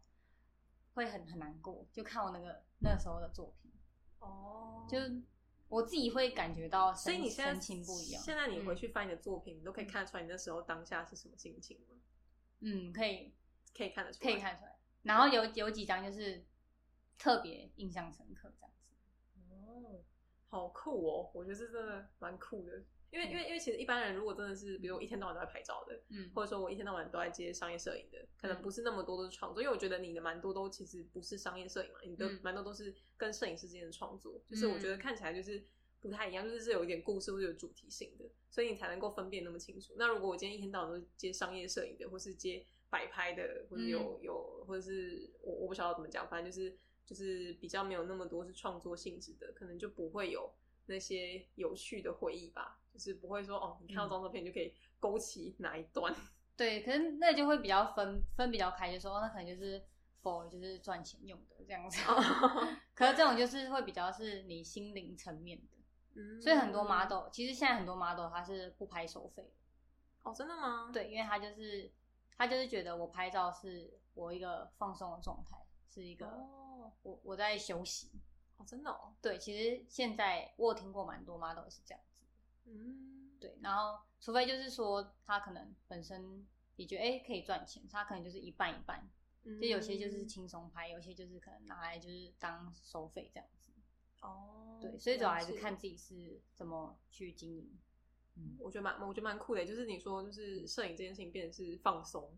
[0.95, 1.87] 会很很难过。
[1.93, 3.73] 就看我那个那时候的作品，
[4.19, 4.99] 哦，就
[5.69, 8.23] 我自己会感觉到，所以你现在神情不一样。
[8.23, 11.97] 现在你回嗯去翻你的作品，你都可以看得出来你那时候当下是什么心情吗？
[12.61, 13.35] 嗯，可以
[13.77, 14.77] 可以看得出来，可以看出来。
[15.03, 16.45] 然后有有几张就是
[17.19, 18.87] 特别印象深刻这样子。
[19.51, 20.03] 哦，
[20.49, 21.31] 好酷哦！
[21.35, 35.65] 我觉得这真的蛮酷的，因为嗯因为因为其实一般人如果真的是，比如我一天到晚都在拍照的，嗯或者说我一天到晚都在接商业摄影的，可能嗯不是那么多都是创作，因为我觉得你的蛮多都其实不是商业摄影嘛，你的嗯蛮多都是跟摄影师之间的创作，就是我觉得嗯看起来就是
[36.01, 39.95] 不太一样，就是是有一点故事或者有主题性的，所以你才能够分辨那么清楚。
[39.97, 50.53] 那如果我今天一天到晚都是接商业摄影的，或是接摆拍的，或者有、有，或者是我我不晓得怎么讲，反正就是就是比较没有那么多是创作性质的，可能就不会有
[50.87, 56.15] 那些有趣的回忆吧，就是不会说哦，你看到这张照片就可以勾起哪一段。
[56.57, 59.83] 对，可是那就会比较分分比较开，就说哦那可能就是
[60.23, 62.01] for 就是赚钱用的这样子。
[62.95, 65.61] 可是这种就是会比较是你心灵层面
[66.15, 69.51] 的，所以很多 model 其实现在很多 model 他是不拍收费的，
[70.23, 70.91] 哦，真的吗？
[70.93, 71.93] 对，因为他就是
[72.39, 75.59] 他就是觉得我拍照是我一个放松的状态，
[75.91, 76.66] 是一个、哦，
[77.03, 78.11] 我我在休息。
[78.59, 82.25] 哦，真的哦，对，其实现在我有听过蛮多 model 是这样子。
[82.65, 89.07] 嗯，对，然后除非就是说他可能本身也觉得哎、诶可以赚钱，他可能就是一半一半，
[89.45, 93.71] 嗯就有些就是轻松拍，有些就是可能拿来就是当收费这样子。
[94.23, 97.79] 哦，对，所以主要还是看自己是怎么去经营。
[98.37, 102.35] 嗯，我觉得蛮，我觉得蛮酷的，就是你说，就是摄影这件事情变得是放松，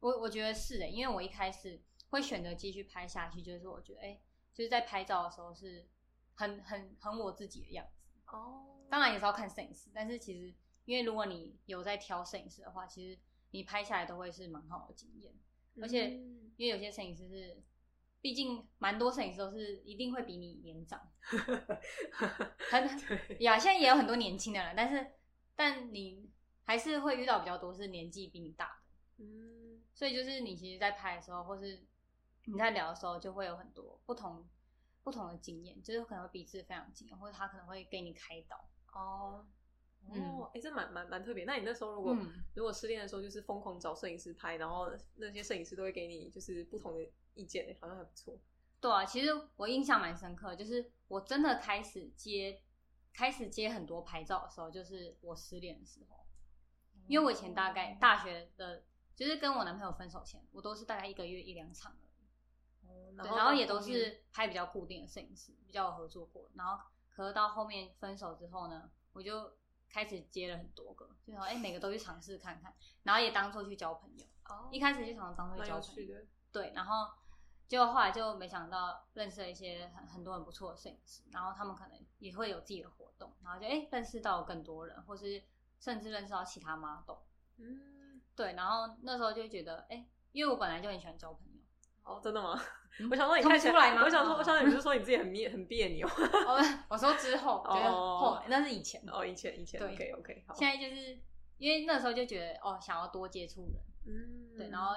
[0.00, 1.80] 我我觉得是的，因为我一开始
[2.12, 5.88] 会选择继续拍下去，就是我觉得哎、诶就是在拍照的时候是
[6.34, 8.06] 很很很我自己的样子。
[8.26, 10.54] 哦，当然也是要看摄影师，但是其实
[10.84, 13.18] 因为如果你有在挑摄影师的话，其实
[13.50, 15.34] 你拍下来都会是蛮好的经验。
[15.80, 16.38] 而且嗯。
[16.58, 17.62] 因为有些摄影师是，
[18.20, 21.10] 毕竟蛮多摄影师都是一定会比你年长，
[22.70, 25.12] 很对，呀，现在也有很多年轻的人，但是
[25.56, 26.30] 但你
[26.64, 28.82] 还是会遇到比较多是年纪比你大
[29.16, 31.82] 的，嗯，所以就是你其实，在拍的时候，或是
[32.44, 34.48] 你在聊的时候，就会有很多不同
[35.02, 38.68] 不同的经验，就是可能会彼此非常经验，或者他可能会给你开导。
[38.92, 39.46] 哦，
[40.10, 41.44] 嗯哦，哎、这蛮蛮蛮特别。
[41.44, 48.38] 那你那时候如果、嗯如果失恋的时候，就是疯狂找摄影师拍，然后那些摄影师都会给你就是不同的意见，好像还不错。
[48.80, 52.60] 对啊，其实我印象蛮深刻，就是我真的开始接
[53.12, 56.26] 开始接很多拍照的时候，就是我失恋的时候。
[57.08, 58.84] 因为我以前大概大学的，
[59.16, 61.96] 就是跟我男朋友分手前，我都是大概一个月一两场
[63.16, 66.50] 然后也都是拍比较固定的摄影师，比较有合作过。
[66.54, 69.52] 然后，可是到后面分手之后呢，我就
[69.88, 74.26] 开始接了很多个，就说哎、每个都去尝试看看，然后也当做去交朋友。
[74.46, 76.16] 哦，一开始就想当做交朋友。
[76.50, 77.10] 对，然后
[77.68, 85.42] 结果后来就没想到认识了一些很很多很不错的摄影师，然后他们可能也会有自己的活动，然后就哎、认识到更多人，或是
[85.78, 87.18] 甚至认识到其他 model。
[87.56, 91.60] 嗯，对，然后那时候就觉得哎、因为我本来就很喜欢交朋友。
[92.04, 92.60] 哦，真的吗？
[92.98, 94.02] 嗯我想说你看出来吗？
[94.04, 96.06] 我想说，哦我想说你不是说你自己很别很别扭？
[96.46, 98.42] 哦，我说之后，就是哦。
[98.48, 99.02] 那是以前。
[99.08, 101.18] 哦，以前以前对，OK OK，好，现在就是
[101.58, 104.80] 因为那时候就觉得哦，想要多接触人，嗯，对，然。
[104.80, 104.94] 后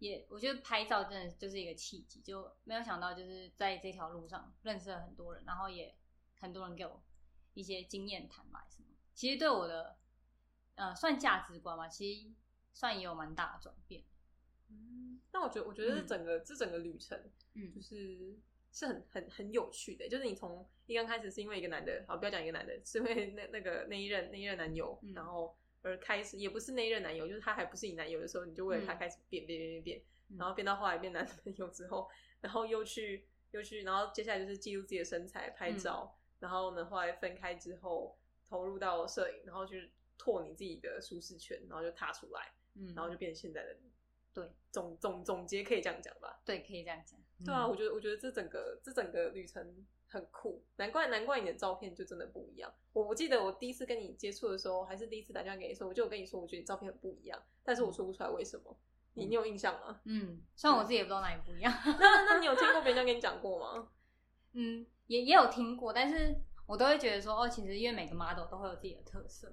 [0.00, 5.92] 也我觉得拍照真的就是一个契机，就没有想到就是在这条路上认识了很多人，然后也
[6.38, 7.02] 很多人给我
[7.54, 9.96] 一些经验谈吧什么，其实对我的
[10.76, 12.30] 呃算价值观嘛，其实
[12.72, 14.04] 算也有蛮大的转变。
[14.70, 16.06] 嗯，但我觉得，我觉得这嗯。
[16.06, 17.18] 整个、这整个旅程，
[17.54, 17.72] 嗯。
[17.74, 18.36] 就是
[18.72, 20.08] 是很很很有趣的。
[20.08, 25.12] 就是你从一刚开始是因为一个男的，好不要讲一个男的，是因为那那个那一任那一任男友，嗯。
[25.14, 28.98] 然后而开始也不是那一任男友，就是他还不是你男友的时候，你就为了他嗯。
[28.98, 30.38] 开始变变变变变，嗯。
[30.38, 32.08] 然后变到后来变男朋友之后，
[32.40, 35.78] 然后又去又去，然后接下来就是记录自己的身材拍嗯。
[35.78, 38.16] 照，然后呢后来分开之后
[38.48, 43.87] 投入到摄影，然后去拓你自己的舒适圈，然后就踏出来，嗯，然后就变成现在的你。
[44.40, 46.40] 对总总总结可以这样讲吧？
[46.44, 47.18] 对，可以这样讲。
[47.44, 52.72] 对啊，嗯我觉得我觉得这整个这整个旅程很酷，难怪难怪你的照片就真的不一样。
[52.92, 58.76] 我我记得我第一次跟你接触的时候，还是第一次打电话给你的时候，我就有跟你说，我觉得你照片很不一样，但是我说不出来为什么。
[59.14, 60.00] 你你有印象吗？
[60.04, 61.72] 嗯，虽然我自己也不知道哪里不一样。
[61.84, 63.88] 那那你有 听过别人跟你讲过吗？
[64.52, 66.36] 嗯，也也有听过，但是
[66.66, 69.52] 我都会觉得说，哦，其实因为每个 model 都会有自己的特色，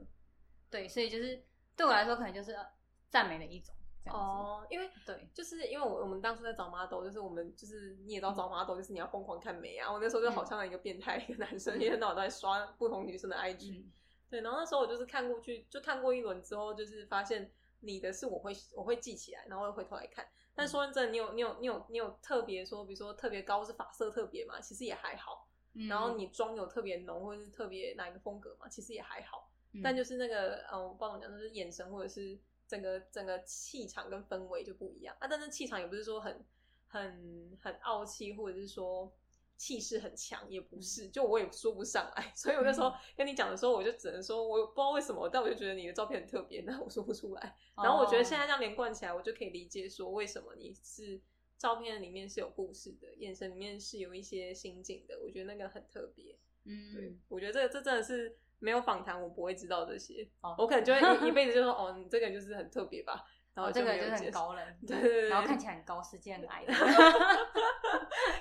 [0.70, 1.44] 对，所以就是
[1.76, 2.64] 对我来说，可能就是呃
[3.10, 3.74] 赞美的一种
[4.06, 4.24] 这样子。
[4.42, 9.92] 哦，因为对，就是因为我我们当初在找 model，就是我们就是你也知道找 model 就是你要疯狂看美啊。
[9.92, 13.92] 我那时候就好像一个变态一个男生，嗯一天到晚都在刷不同女生的 IG，、嗯
[14.30, 17.52] 对，然后那时候我就是看过去，就看过一轮之后，就是发现
[17.82, 20.26] 你的是我会我会记起来，然后会回头来看。
[20.54, 25.48] 但说真的，你有你有你有你有特别说，比如说特别高是发色特别嘛，其实也还好。
[25.78, 29.52] 嗯然后你妆有特别浓，或者是特别哪一个风格嘛，其实也还好。
[29.74, 32.40] 嗯但就是那个嗯，我不知道怎么讲，就是眼神或者是
[32.76, 35.28] 整个整个气场跟氛围就不一样啊。
[35.28, 36.46] 但是气场也不是说很
[36.88, 39.14] 很很傲气，或者是说
[39.58, 42.32] 气势很强，也不是，就我也说不上来。
[42.36, 47.56] 所以我那时候嗯跟你讲的时候，我就只能说，我不知道为什么，但我就觉得你的照片很特别，但我说不出来。
[47.78, 51.22] 然后我觉得现在哦这样连贯起来，我就可以理解说为什么你是
[51.58, 55.20] 照片里面是有故事的，眼神里面是有一些心境的。
[55.24, 56.38] 我觉得那个很特别。
[56.68, 64.12] 嗯对嗯，，我觉得这个这真的是没有访谈我不会知道这些，哦我可能就会一一辈子就说 哦，你这个人就是很特别吧，然后哦，这个就是。
[64.12, 66.64] 很高冷，对对对然后看起来很高，实际很矮。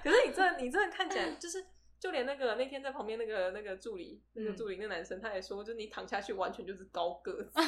[0.02, 1.64] 可是你这你真的看起来 就是。
[2.00, 7.58] 就连那个那天在旁边那个那个助理，那个嗯助理那男生，他也说，就你躺下去完全就是高个子，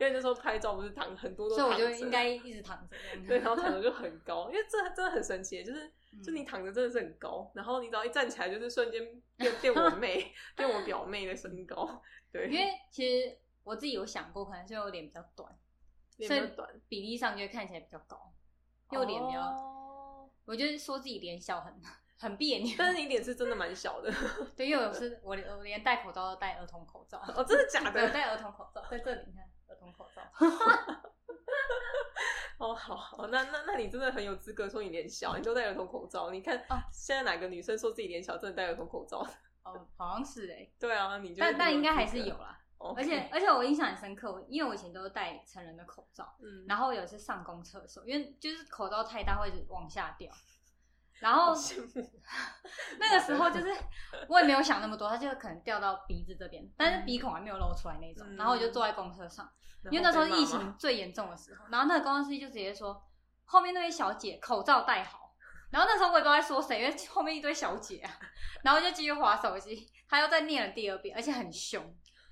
[0.00, 2.96] 为那时候拍照不是躺很多都所以我就应该一直躺着。
[3.28, 5.92] 对，然后躺着就很高，因为这真的很神奇，就是嗯
[6.24, 9.00] 就你躺着真的是很高，然后你只要一站起来，就是瞬间
[9.36, 12.02] 变变我妹， 变我表妹的身高。
[12.32, 15.56] 对，因为其实我自己有想过，可能是我脸比较短，
[16.26, 18.32] 所以短，比例上就会看起来比较高，
[18.90, 21.80] 因为我脸比较，哦我就是说自己脸小很
[22.18, 24.12] 很别扭，但是你脸是真的蛮小的
[24.56, 28.12] 对，因为我是我连我连戴口罩都戴儿童口罩，哦，真的假的， 我的？
[28.12, 30.22] 戴儿童口罩，在这里你看儿童口罩，
[32.60, 36.30] 哦，好好，那那那你真的很有资格说你脸小，你都戴儿童口罩。
[36.30, 39.26] 你看啊现在哪个女生说自己脸小，真的戴儿童口罩？
[39.64, 42.58] 哦，好像是哎、对啊，你就但但应该还是有，啦。
[42.96, 50.30] 而且而且我印象很深刻，因为我以前都是戴成人的口罩，嗯，然后有一次上公厕的时候，因为就是口罩太大会往下掉，
[51.20, 51.54] 然后
[52.98, 53.68] 那个时候就是
[54.28, 58.26] 我也没有想那么多，它就可能掉到鼻子这边，但是鼻孔还没有露出来那种。
[58.28, 59.48] 嗯然后我就坐在公车上，
[59.90, 63.02] 因为那时候疫情最严重的时候，然后那个公车司机就直接说，
[63.44, 65.30] 后面那位小姐口罩戴好。
[65.70, 68.10] 然后那时候我也不知道在说谁，因为后面一堆小姐啊，
[68.64, 71.80] 然后就继续划手机，他又再念了第二遍，而且很凶。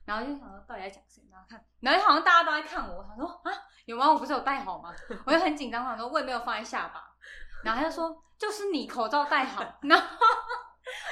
[0.04, 3.52] 然后就想说到底在讲谁，然后看，然后好像大家都在看我，我想说啊
[3.84, 4.10] 有吗？
[4.10, 4.92] 我不是有戴好吗？
[5.24, 7.04] 我就很紧张，我想说我也没有放在下巴，
[7.62, 10.06] 然后他就说就是你口罩戴好， 然后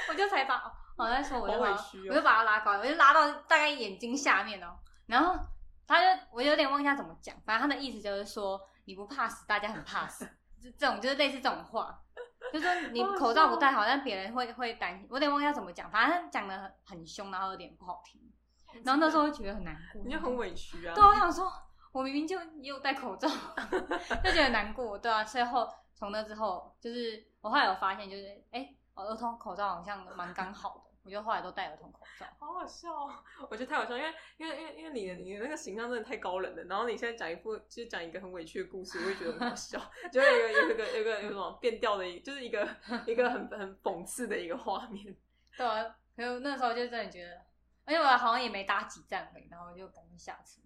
[0.09, 0.63] 我就才把
[0.97, 1.77] 我在说我就把哦
[2.09, 5.37] 我就把它拉高，我就拉到大概眼睛下面哦，然后
[5.85, 10.25] 他就我有点忘记他怎么讲，反正他的意思就是说你不怕死，大家很怕死，
[10.61, 11.99] 就这种就是类似这种话。
[12.53, 15.05] 就说你口罩不戴好，但别人会会担心。
[15.09, 18.21] 我有点忘记他怎么讲，反正他讲的很很凶，然后有点不好听。
[18.85, 20.95] 然后那时候就觉得很难过，你就很委屈啊。
[20.95, 21.51] 对，我想说，
[21.91, 23.27] 我明明就也有戴口罩，
[24.23, 25.25] 就觉得难过，对啊。
[25.25, 25.67] 所以后
[25.97, 32.27] 从那之后，就是我后来有发现，就是哎、我儿童口罩好像蛮刚好的，我就后来都戴儿童口罩。
[32.39, 33.11] 好好笑、哦，
[33.49, 39.79] 我觉得太好笑，因为因为因为因为你的你的那个形象真的太高冷了，然后你现在讲一副就是讲一个很委屈的故事，我会觉得很好笑，
[40.13, 42.67] 就有一个有一个有一个有什么变调的一，就是一个
[43.07, 45.15] 一个很很讽刺的一个画面。
[45.57, 47.41] 对啊，可是那时候就真的觉得，
[47.85, 50.61] 而且我好像也没搭几站而已，然后就赶紧下车。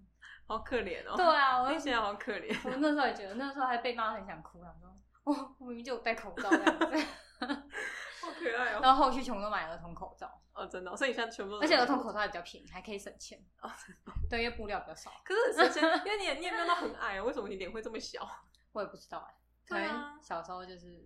[0.47, 1.15] 好可怜哦。
[1.15, 2.53] 对啊，我听起来好可怜。
[2.65, 4.93] 我那时候也觉得，那时候还被骂很想哭，想说
[5.23, 6.85] 我我明明就有戴口罩这样子，
[8.21, 8.79] 好可爱哦！
[8.81, 13.39] 然后后续全部都买儿童口罩，哦，真的哦、所以你现在全部都是而且儿童口罩也比较便宜，还可以省钱。
[13.61, 13.69] 哦，
[14.29, 15.11] 对，因为布料比较少。
[15.23, 18.27] 可是很神奇，因为你也你也没有到很矮，为什么你脸会这么小？
[18.73, 19.33] 我也不知道哎、
[19.67, 21.05] 可能小时候就是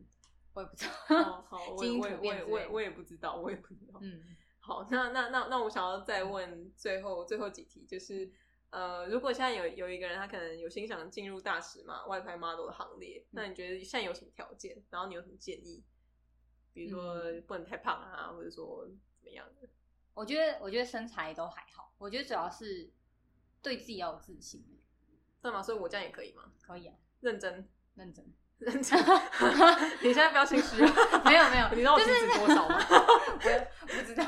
[0.53, 1.18] 我也不知道。
[1.18, 3.99] 哦， 好，我我我也我也我也不知道，我也不知道。
[4.01, 4.22] 嗯，
[4.59, 8.32] 好，那那那那我想要再问最后最后几题，就是
[8.76, 14.84] 呃，如果现在有有一个人他可能有心想进入大使嘛外拍 model 的行列，那你觉得现在有什么条件？
[14.89, 15.82] 然后你有什么建议？
[16.73, 18.86] 比如说嗯不能太胖啊，或者说
[19.17, 19.69] 怎么样的？
[20.13, 22.91] 我觉得我觉得身材都还好，我觉得主要是
[23.61, 24.61] 对自己要有自信，
[25.41, 25.63] 对吗？
[25.63, 26.51] 所以我这样也可以吗？
[26.61, 28.26] 可以啊，认真认真。
[28.59, 28.97] 认真，
[30.01, 30.93] 你现在不要心虚啊！
[31.26, 32.78] 没有没有，你知道我体就是脂多少吗？
[32.89, 34.26] 我不知道，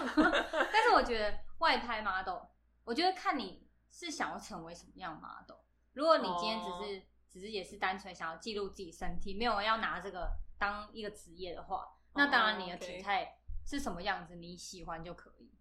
[0.71, 2.41] 但是我觉得外拍 model，
[2.83, 3.65] 我觉得看你
[3.97, 5.63] 是想要成为什么样的 model。
[5.93, 15.51] 如果你今天只是、只是也是单纯想要记录自己身体，没有要拿这个当一个职业的话，那当然你的体态是什么样子，你喜欢就可以。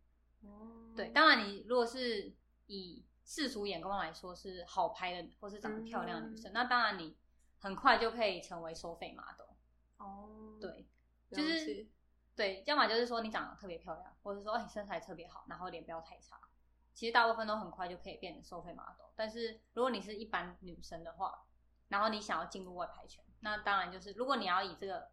[0.42, 7.16] 哦对，当然你如果是以世俗眼光来说是好拍的，或是长得漂亮的女生，那当然你
[7.58, 9.56] 很快就可以成为收费 model。
[9.96, 10.86] 哦，对，
[11.30, 11.88] 就是
[12.34, 16.38] 对，要么就是说你长得特别漂亮，或者说哦你身材特别好，然后脸不要太差。
[16.96, 19.10] 其实大部分都很快就可以变成收费 model。
[19.14, 21.44] 但是如果你是一般女生的话，
[21.88, 25.10] 然后你想要进入外拍圈，那当然就是如果你要以这个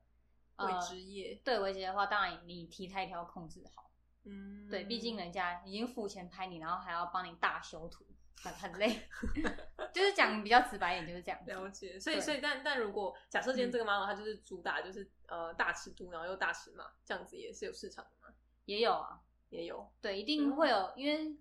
[0.60, 3.92] 为呃职业，对为职业的话，当然你体态一定要控制好。
[4.24, 8.06] 嗯，对，毕竟人家已经付钱拍你，然后还要帮你大修图，
[8.42, 9.02] 很很累。
[9.94, 11.46] 就是讲比较直白一点，就是这样。
[11.46, 18.34] 了解，所以所以但但如果假设今天嗯这个 model 它就是主打就是呃大尺度，然后又大尺码，这样子也是有市场的吗？
[18.64, 19.20] 也有啊，
[19.50, 21.38] 也有，对，一定会有，因为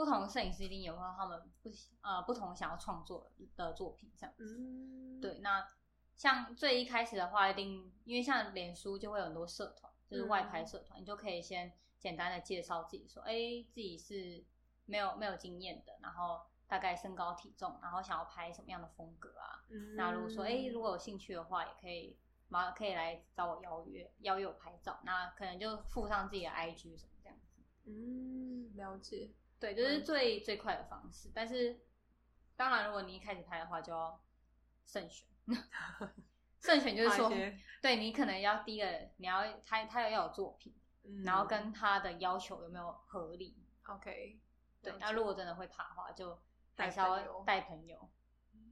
[0.00, 1.70] 不同摄影师一定有他们不
[2.00, 4.56] 呃不同想要创作的作品这样子。
[4.58, 5.68] 嗯，对，那
[6.16, 13.34] 像最一开始的话，一定因为像脸书就会有很多社团，就是外拍社团，你就可以先简单的介绍自己，说，哎、
[13.68, 14.42] 自己是
[14.86, 19.60] 没有没有经验的，然后大概身高体重，然后想要拍什么样的风格啊？
[19.68, 22.16] 嗯那如果说，哎、如果有兴趣的话，也可以
[22.48, 27.60] 马可以来找我邀约，邀约我拍照，那可能就附上自己的 IG 什么这样子。
[27.84, 29.30] 嗯，了解，
[29.60, 31.30] 对，这、是最、最快的方式。
[31.34, 31.80] 但是
[32.56, 34.20] 当然，如果你一开始拍的话，就要
[34.84, 35.28] 慎选。
[36.60, 37.30] 慎选就是说
[37.80, 43.56] 对你可能要第一个你要他他要有作品，嗯然后跟他的要求有没有合理。
[43.84, 44.38] OK，
[44.82, 46.38] 对那如果真的会怕的话，就
[46.76, 48.10] 带还是要带朋友，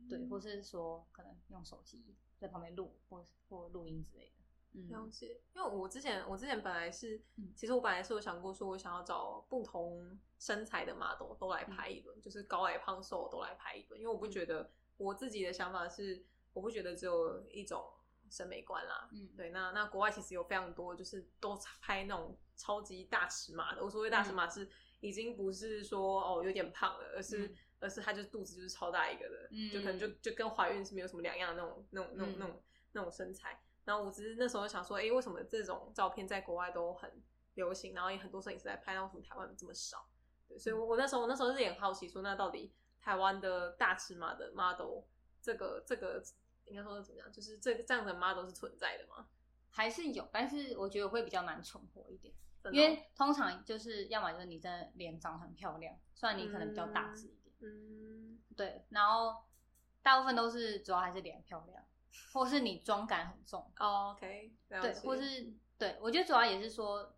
[0.08, 4.37] 对，嗯或是说可能用手机在旁边录或或录音之类的。
[4.78, 4.88] 嗯。
[4.90, 7.52] 了解，因为我之前我之前本来是，嗯。
[7.56, 17.84] 其实我本来是有想过说，我想要找不同身材的 model 都来拍一轮，就是高矮胖瘦都来拍一轮，因为我不觉得我自己的想法是，我不觉得只有一种
[18.30, 19.08] 审美观啦。
[19.12, 23.84] 嗯，对，那那国外其实有非常多，就是都拍那种超级大尺码的。
[23.84, 24.68] 我所谓大尺码是
[25.00, 27.56] 已经不是说哦有点胖了，而是、嗯。
[27.80, 33.62] 而是他就肚子就是超大一个的，嗯就可能就就跟怀孕是没有什么两样的那种那种那种那种那种身材。
[33.88, 37.10] 然后我只是那时候想说，哎、为什么这种照片在国外都很
[37.54, 40.06] 流行，然后也很多摄影师在拍，那为什么台湾这么少？
[40.46, 42.70] 对，所以我我那时候我那时候是也很好奇说，那到底
[43.00, 45.04] 台湾的大尺码的 model
[45.40, 46.22] 这个这个
[46.66, 47.32] 应该说是怎么样？
[47.32, 49.26] 就是这个这样的 model 是存在的吗？
[49.70, 52.34] 还是有，但是我觉得会比较难存活一点，
[52.64, 59.44] 哦因为通常就是要么就是你真的脸长很漂亮，虽然你可能比较大只一点，嗯对，然后
[60.02, 61.82] 大部分都是主要还是脸漂亮，
[62.32, 67.16] 或是你妆感很重，哦，OK，对，或是对我觉得主要也是说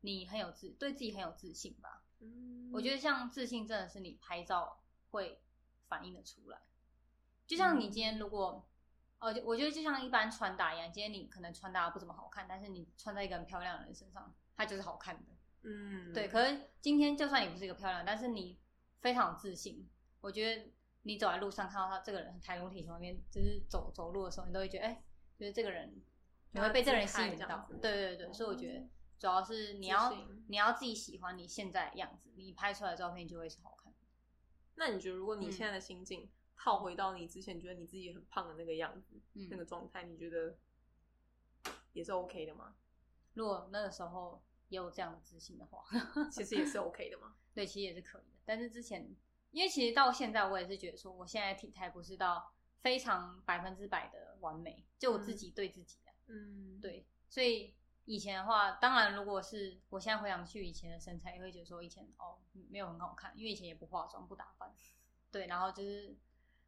[0.00, 2.02] 你很有自对自己很有自信吧。
[2.20, 2.70] 嗯。
[2.72, 5.42] 我觉得像自信真的是你拍照会
[5.88, 6.58] 反映的出来，
[7.46, 8.66] 就像你今天如果，
[9.18, 15.32] 呃，我觉得就像一般穿搭一样，今天你可能穿搭不怎么好看，但是你穿在一个很漂亮的人身上，它就是好看的。
[15.62, 16.12] 嗯。
[16.14, 18.58] 对，可是今天就算你不是一个漂亮，但是你
[19.00, 19.86] 非常自信，
[20.22, 20.72] 我觉得
[21.02, 25.02] 你走在路上看到他这个人抬头挺胸那边，就是走走路的时候，你都会觉得，哎、
[25.38, 26.00] 就是这个人，
[26.52, 27.68] 你会被这个人吸引到。
[27.80, 28.88] 对对对，所以我觉哦得
[29.18, 30.12] 主要是你要
[30.48, 33.92] 你要自己喜欢你现在的样子，你拍出来的照片就会是好看。
[34.76, 40.56] 那你觉得，如果你现在的心境套回到你之前觉得你自己很胖的那个样子、嗯那个状态，你觉得
[41.92, 42.74] 也是 OK 的吗？
[43.34, 45.84] 如果那个时候也有这样的自信的话，
[46.30, 47.36] 其实也是 OK 的吗？
[47.54, 48.38] 对，其实也是可以的。
[48.44, 49.14] 但是之前，
[49.52, 56.12] 因为其实到现在，我也是觉得说，我现在体态不是到非常百分之百的完美，就我自己对自己的。
[56.26, 57.74] 嗯，对，所以
[58.06, 62.38] 以前的话，当然如果是我现在回想去以前的身材，也会觉得说以前哦
[62.70, 64.74] 没有很好看，因为以前也不化妆不打扮，
[65.30, 66.16] 对，然后就是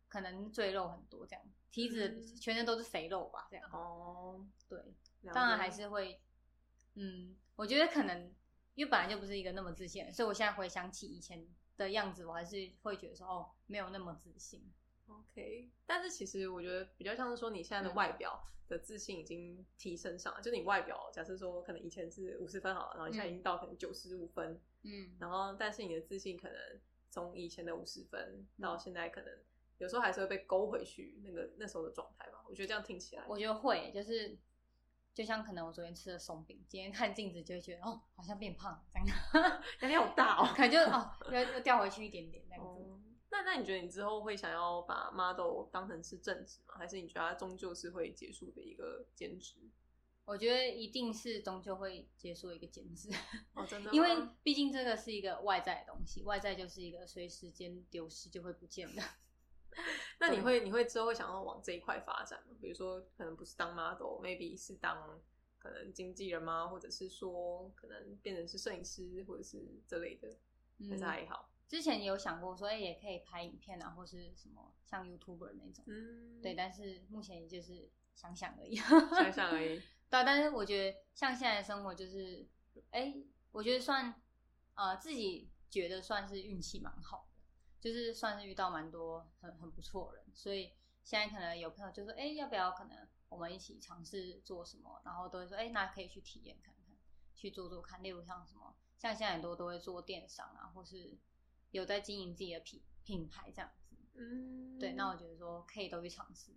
[0.08, 4.78] 可能赘肉很多这样，体脂嗯全身都是肥肉吧，这样，哦，对，
[5.32, 6.20] 当然还是会，
[6.94, 8.32] 嗯，我觉得可能
[8.74, 14.62] 因为本来就不是一个那么自信所以我现在回想起以前的样子，我还是会觉得说哦没有那么自信
[15.06, 17.96] ，OK，但是其实我觉得比较像是说，你现在的嗯。
[17.96, 25.14] 外表的自信已经提升上来，就是你外表，假设说可能以前是五十分好了，然后你现在已经到可能九十五分，嗯。
[25.18, 26.56] 然后但是你的自信可能
[27.10, 28.62] 从以前的五十分嗯。
[28.62, 29.30] 到现在可能
[29.76, 32.42] 有时候还是会被勾回去那个那时候的状态吧。
[32.48, 34.34] 我觉得这样听起来，我觉得会，就是
[35.14, 40.48] 就像可能我昨天吃了松饼，今天看镜子就会觉得哦，好像变胖这样，压力好大哦。
[40.54, 42.82] 可能就哦又又掉回去一点点那样子。
[42.82, 43.00] 哦，
[43.30, 46.74] 那那你觉得你之后会想要把 model 当成是正职吗？
[46.78, 49.54] 还是你觉得它终究是会结束的一个兼职？
[50.24, 53.10] 我觉得一定是终究会结束一个兼职，
[53.52, 54.08] 哦，真的， 因为
[54.42, 59.02] 毕竟这个是一个外在的东西，外在就是一个随时间丢失就会不见的。
[60.20, 62.56] 那你会你会之后会想要往这一块发展吗？
[62.60, 65.20] 比如说，可能不是当 model，maybe 是当
[65.58, 66.68] 可能经纪人吗？
[66.68, 70.36] 或者是说可能变成是摄影师，或者是这类的，
[70.88, 71.50] 还是还好？
[71.66, 75.84] 之前也有想过说，哎、也可以拍影片啊，或是什么像 YouTuber 那种。
[75.88, 78.76] 嗯，对，，但是目前也就是想想而已。
[79.16, 79.80] 想想而已。
[80.10, 82.46] 对啊，但是我觉得像现在的生活就是，
[82.90, 83.16] 哎、
[83.50, 84.14] 我觉得算
[84.74, 87.33] 呃自己觉得算是运气蛮好的，
[87.84, 90.72] 就是算是遇到蛮多很很不错的人，所以
[91.02, 96.96] 现在可能有朋友就说，哎、要不要可能我们一起尝试做什么，然后都会说，哎、那可以去体验看看，
[97.34, 101.14] 去做做看，例如像什么，像现在很多都会做电商啊，或是
[101.72, 106.52] 有在经营自己的品品牌这样子，嗯，对，那我觉得说可以都去尝试。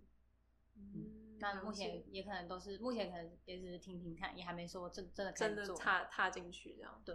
[0.76, 5.74] 嗯，那目前也可能都是，目前可能也只是听听看，也还没说真真的开真的。
[5.74, 7.02] 踏踏进去这样。
[7.04, 7.14] 对，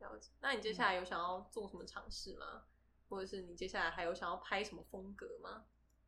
[0.00, 0.32] 了解。
[0.40, 2.64] 那你接下来有想要做什么尝试吗？
[3.12, 5.66] 或者是你接下来还有想要拍什么风格吗？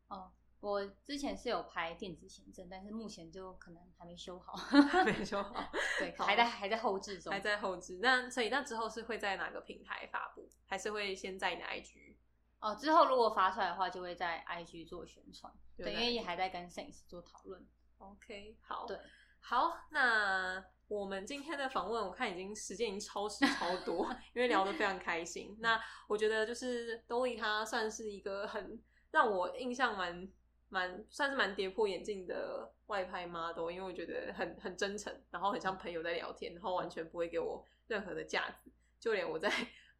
[0.09, 4.55] 哦，我之前是有拍电子行政，但是目前就可能还没修好，
[5.05, 7.99] 没修好，对， 好还在还在后置中，还在后置。
[8.01, 10.49] 那所以那之后是会在哪个平台发布？
[10.65, 12.17] 还是会先在你的 IG？
[12.61, 12.75] 哦。
[12.75, 17.63] 之后如果发出来的话，就会在 IG 做宣传，对，因为也还在跟摄影师做讨论。
[17.99, 18.99] OK，好，对，
[19.41, 25.57] 好，那我们今天的访问，我看已经时间已经超时超多，因为聊得非常开心。
[25.61, 28.78] 那我觉得就是 Dolly 她算是一个很
[29.11, 30.28] 让我印象蛮
[30.68, 38.70] 蛮算是蛮跌破眼镜的外拍 model，因为我觉得很很真诚，然后很像朋友在聊天，然后完全不会给我任何的架子，
[39.01, 39.51] 就连我在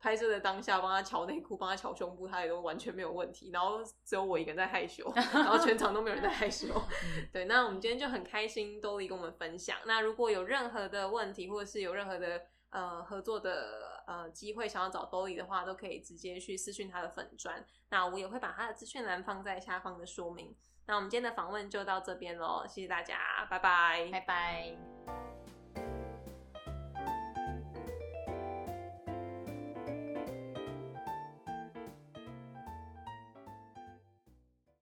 [0.05, 3.51] 拍摄的当下帮他瞧内裤，帮他瞧胸部，他也都完全没有问题。
[3.51, 6.67] 然后只有我一个人在害羞， 然后全场都没有人在害羞。
[7.33, 9.79] 对，那我们今天就很开心，都力跟我们分享。
[9.87, 17.65] 那如果有任何的问题，或者是有任何的呃合作的呃机会，想要找兜里的话，都可以直接去私讯他的粉砖。
[17.89, 20.55] 那我也会把他的资讯栏放在下方的说明。
[20.87, 25.34] 那我们今天的访问就到这边喽，谢谢大家，拜拜，拜拜。